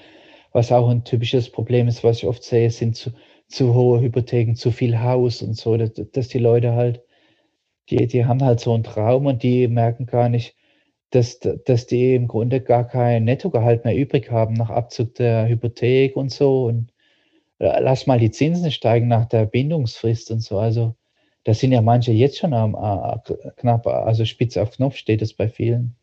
[0.53, 3.11] was auch ein typisches Problem ist, was ich oft sehe, sind zu,
[3.51, 7.03] zu hohe Hypotheken, zu viel Haus und so, dass, dass die Leute halt,
[7.91, 10.57] die, die haben halt so einen Traum und die merken gar nicht,
[11.11, 16.17] dass, dass die im Grunde gar kein Nettogehalt mehr übrig haben nach Abzug der Hypothek
[16.17, 16.67] und so.
[16.67, 16.93] Und
[17.59, 20.59] äh, lass mal die Zinsen steigen nach der Bindungsfrist und so.
[20.59, 20.95] Also
[21.45, 25.35] da sind ja manche jetzt schon am äh, knapp, also spitz auf Knopf steht es
[25.35, 25.97] bei vielen.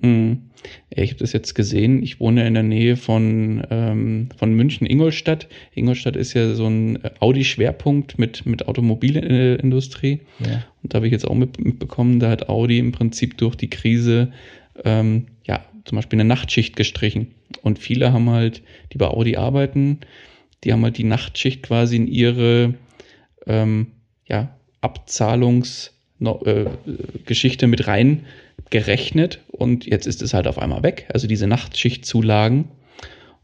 [0.00, 0.50] Mhm.
[0.90, 2.02] Ich habe das jetzt gesehen.
[2.02, 5.48] Ich wohne in der Nähe von, ähm, von München, Ingolstadt.
[5.74, 10.20] Ingolstadt ist ja so ein Audi-Schwerpunkt mit, mit Automobilindustrie.
[10.40, 10.64] Ja.
[10.82, 14.32] Und da habe ich jetzt auch mitbekommen, da hat Audi im Prinzip durch die Krise
[14.84, 17.34] ähm, ja zum Beispiel eine Nachtschicht gestrichen.
[17.62, 20.00] Und viele haben halt, die bei Audi arbeiten,
[20.64, 22.74] die haben halt die Nachtschicht quasi in ihre
[23.46, 23.88] ähm,
[24.26, 25.94] ja, Abzahlungsgeschichte
[26.26, 28.24] äh, mit rein
[28.70, 31.06] gerechnet und jetzt ist es halt auf einmal weg.
[31.12, 32.66] Also diese Nachtschichtzulagen.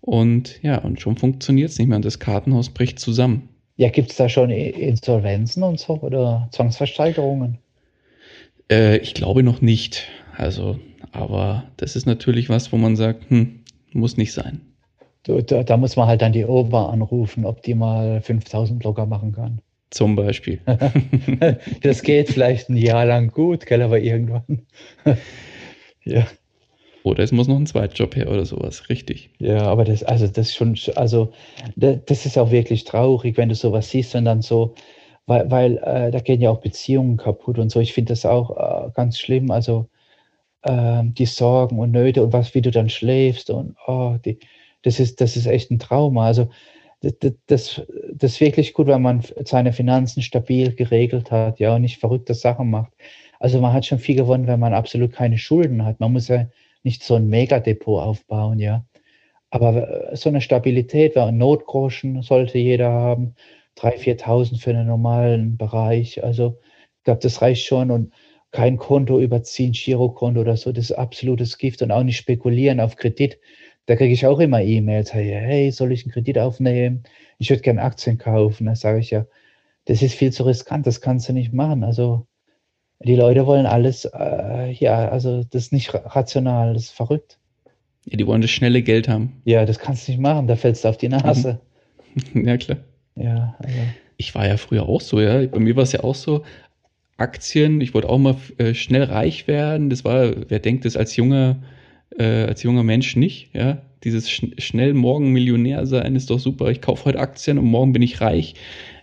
[0.01, 3.49] Und ja, und schon funktioniert es nicht mehr und das Kartenhaus bricht zusammen.
[3.77, 7.59] Ja, gibt es da schon Insolvenzen und so oder Zwangsversteigerungen?
[8.71, 10.09] Äh, ich glaube noch nicht.
[10.37, 10.79] Also,
[11.13, 13.61] aber das ist natürlich was, wo man sagt, hm,
[13.93, 14.61] muss nicht sein.
[15.25, 19.07] Da, da, da muss man halt dann die Ober anrufen, ob die mal 5000 Blogger
[19.07, 19.61] machen kann.
[19.91, 20.61] Zum Beispiel.
[21.83, 24.67] das geht vielleicht ein Jahr lang gut, gell, aber irgendwann.
[26.05, 26.27] ja.
[27.03, 29.31] Oder es muss noch ein Zweitjob her oder sowas, richtig.
[29.39, 31.33] Ja, aber das, also das ist schon, also
[31.77, 34.75] das ist auch wirklich traurig, wenn du sowas siehst und dann so,
[35.27, 37.81] weil, weil äh, da gehen ja auch Beziehungen kaputt und so.
[37.81, 39.51] Ich finde das auch äh, ganz schlimm.
[39.51, 39.89] Also
[40.63, 44.39] äh, die Sorgen und Nöte und was, wie du dann schläfst und oh, die,
[44.83, 46.27] das ist, das ist echt ein Trauma.
[46.27, 46.51] Also
[47.01, 47.83] das, das,
[48.13, 52.35] das ist wirklich gut, wenn man seine Finanzen stabil geregelt hat, ja, und nicht verrückte
[52.35, 52.93] Sachen macht.
[53.39, 55.99] Also man hat schon viel gewonnen, wenn man absolut keine Schulden hat.
[56.01, 56.47] Man muss ja
[56.83, 58.85] nicht so ein Megadepot aufbauen, ja.
[59.51, 63.35] Aber äh, so eine Stabilität, ein Notgroschen sollte jeder haben,
[63.79, 66.23] 3.000, 4.000 für einen normalen Bereich.
[66.23, 66.59] Also
[66.99, 68.13] ich glaube, das reicht schon und
[68.53, 72.97] kein Konto überziehen, Girokonto oder so, das ist absolutes Gift und auch nicht spekulieren auf
[72.97, 73.39] Kredit.
[73.87, 77.03] Da kriege ich auch immer E-Mails, hey, soll ich einen Kredit aufnehmen?
[77.39, 78.67] Ich würde gerne Aktien kaufen.
[78.67, 79.27] Da sage ich ja,
[79.87, 81.83] das ist viel zu riskant, das kannst du nicht machen.
[81.83, 82.27] Also
[83.01, 87.39] die Leute wollen alles, äh, ja, also das ist nicht rational, das ist verrückt.
[88.05, 89.41] Ja, die wollen das schnelle Geld haben.
[89.45, 91.61] Ja, das kannst du nicht machen, da fällst du auf die Nase.
[92.35, 92.79] ja, klar.
[93.17, 93.79] Ja, also.
[94.17, 95.47] Ich war ja früher auch so, ja.
[95.47, 96.45] Bei mir war es ja auch so,
[97.17, 99.91] Aktien, ich wollte auch mal äh, schnell reich werden.
[99.91, 101.57] Das war, wer denkt das als junger,
[102.19, 103.83] äh, als junger Mensch nicht, ja.
[104.03, 106.71] Dieses sch schnell morgen Millionär sein ist doch super.
[106.71, 108.55] Ich kaufe heute Aktien und morgen bin ich reich.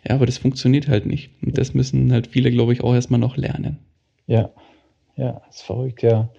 [0.08, 1.30] Ja, aber das funktioniert halt nicht.
[1.44, 3.78] Und das müssen halt viele, glaube ich, auch erstmal noch lernen.
[4.26, 4.50] Ja,
[5.16, 6.30] ja, ist verrückt, ja.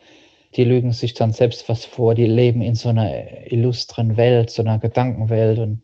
[0.57, 4.63] Die lügen sich dann selbst was vor, die leben in so einer illustren Welt, so
[4.63, 5.83] einer Gedankenwelt und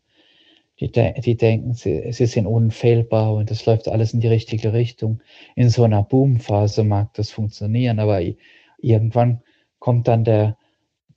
[0.80, 4.72] die, de die denken, sie, sie sind unfehlbar und das läuft alles in die richtige
[4.72, 5.20] Richtung.
[5.54, 8.20] In so einer Boomphase mag das funktionieren, aber
[8.78, 9.42] irgendwann
[9.78, 10.56] kommt dann der,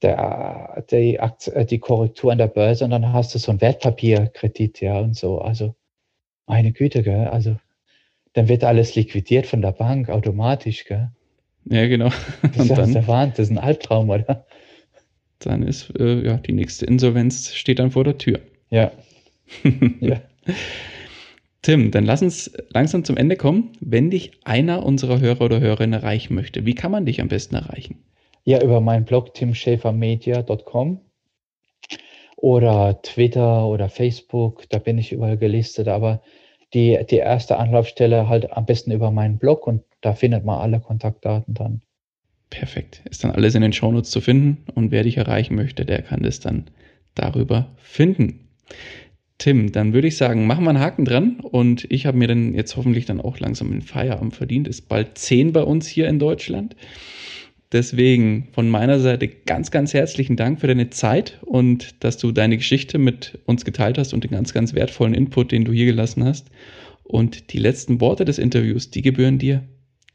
[0.02, 4.82] der, die, Aktie, die Korrektur an der Börse und dann hast du so ein Wertpapierkredit,
[4.82, 5.40] ja, und so.
[5.40, 5.76] Also,
[6.46, 7.58] meine Güte, gell, also
[8.34, 11.10] dann wird alles liquidiert von der Bank automatisch, gell?
[11.66, 12.10] Ja, genau.
[12.42, 14.46] Das ist, dann, der Wahnsinn, das ist ein Albtraum, oder?
[15.40, 18.40] Dann ist, äh, ja, die nächste Insolvenz steht dann vor der Tür.
[18.70, 18.92] Ja.
[20.00, 20.22] ja.
[21.62, 23.74] Tim, dann lass uns langsam zum Ende kommen.
[23.80, 27.56] Wenn dich einer unserer Hörer oder Hörerinnen erreichen möchte, wie kann man dich am besten
[27.56, 28.04] erreichen?
[28.48, 31.02] Ja, über meinen Blog timschäfermedia.com
[32.38, 36.22] oder Twitter oder Facebook, da bin ich überall gelistet, aber
[36.74, 40.80] die, die erste Anlaufstelle halt am besten über meinen Blog und da findet man alle
[40.80, 41.82] Kontaktdaten dann.
[42.50, 43.02] Perfekt.
[43.10, 46.24] Ist dann alles in den Shownotes zu finden und wer dich erreichen möchte, der kann
[46.24, 46.70] das dann
[47.16, 48.48] darüber finden.
[49.40, 52.54] Tim, dann würde ich sagen, machen wir einen Haken dran und ich habe mir dann
[52.54, 54.70] jetzt hoffentlich dann auch langsam einen Feierabend verdient.
[54.70, 56.78] Ist bald 10 bei uns hier in Deutschland.
[57.74, 62.56] Deswegen von meiner Seite ganz, ganz herzlichen Dank für deine Zeit und dass du deine
[62.56, 66.24] Geschichte mit uns geteilt hast und den ganz, ganz wertvollen Input, den du hier gelassen
[66.24, 66.50] hast.
[67.04, 69.64] Und die letzten Worte des Interviews, die gebühren dir.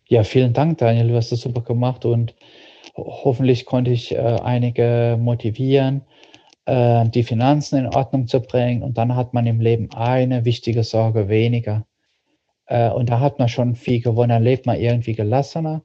[0.08, 1.08] Ja, vielen Dank, Daniel.
[1.08, 2.34] Du hast das super gemacht und
[2.96, 6.02] hoffentlich konnte ich äh, einige motivieren,
[6.64, 8.82] äh, die Finanzen in Ordnung zu bringen.
[8.82, 11.86] Und dann hat man im Leben eine wichtige Sorge weniger.
[12.66, 14.30] Äh, und da hat man schon viel gewonnen.
[14.30, 15.82] Dann lebt man irgendwie gelassener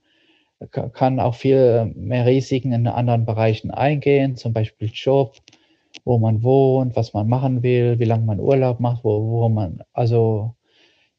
[0.93, 5.35] kann auch viel mehr Risiken in anderen Bereichen eingehen, zum Beispiel Job,
[6.03, 9.81] wo man wohnt, was man machen will, wie lange man Urlaub macht, wo, wo man,
[9.93, 10.55] also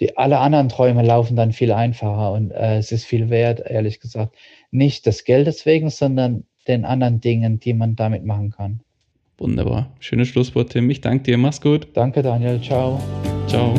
[0.01, 4.01] die, alle anderen Träume laufen dann viel einfacher und äh, es ist viel wert, ehrlich
[4.01, 4.37] gesagt.
[4.71, 8.81] Nicht des Geldes wegen, sondern den anderen Dingen, die man damit machen kann.
[9.39, 9.91] Wunderbar.
[10.01, 10.91] Schönes Schlusswort, Tim.
[10.91, 11.39] Ich danke dir.
[11.39, 11.89] Mach's gut.
[11.95, 12.61] Danke, Daniel.
[12.61, 13.01] Ciao.
[13.47, 13.73] Ciao.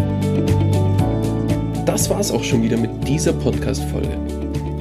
[1.85, 4.38] Das war's auch schon wieder mit dieser Podcast-Folge.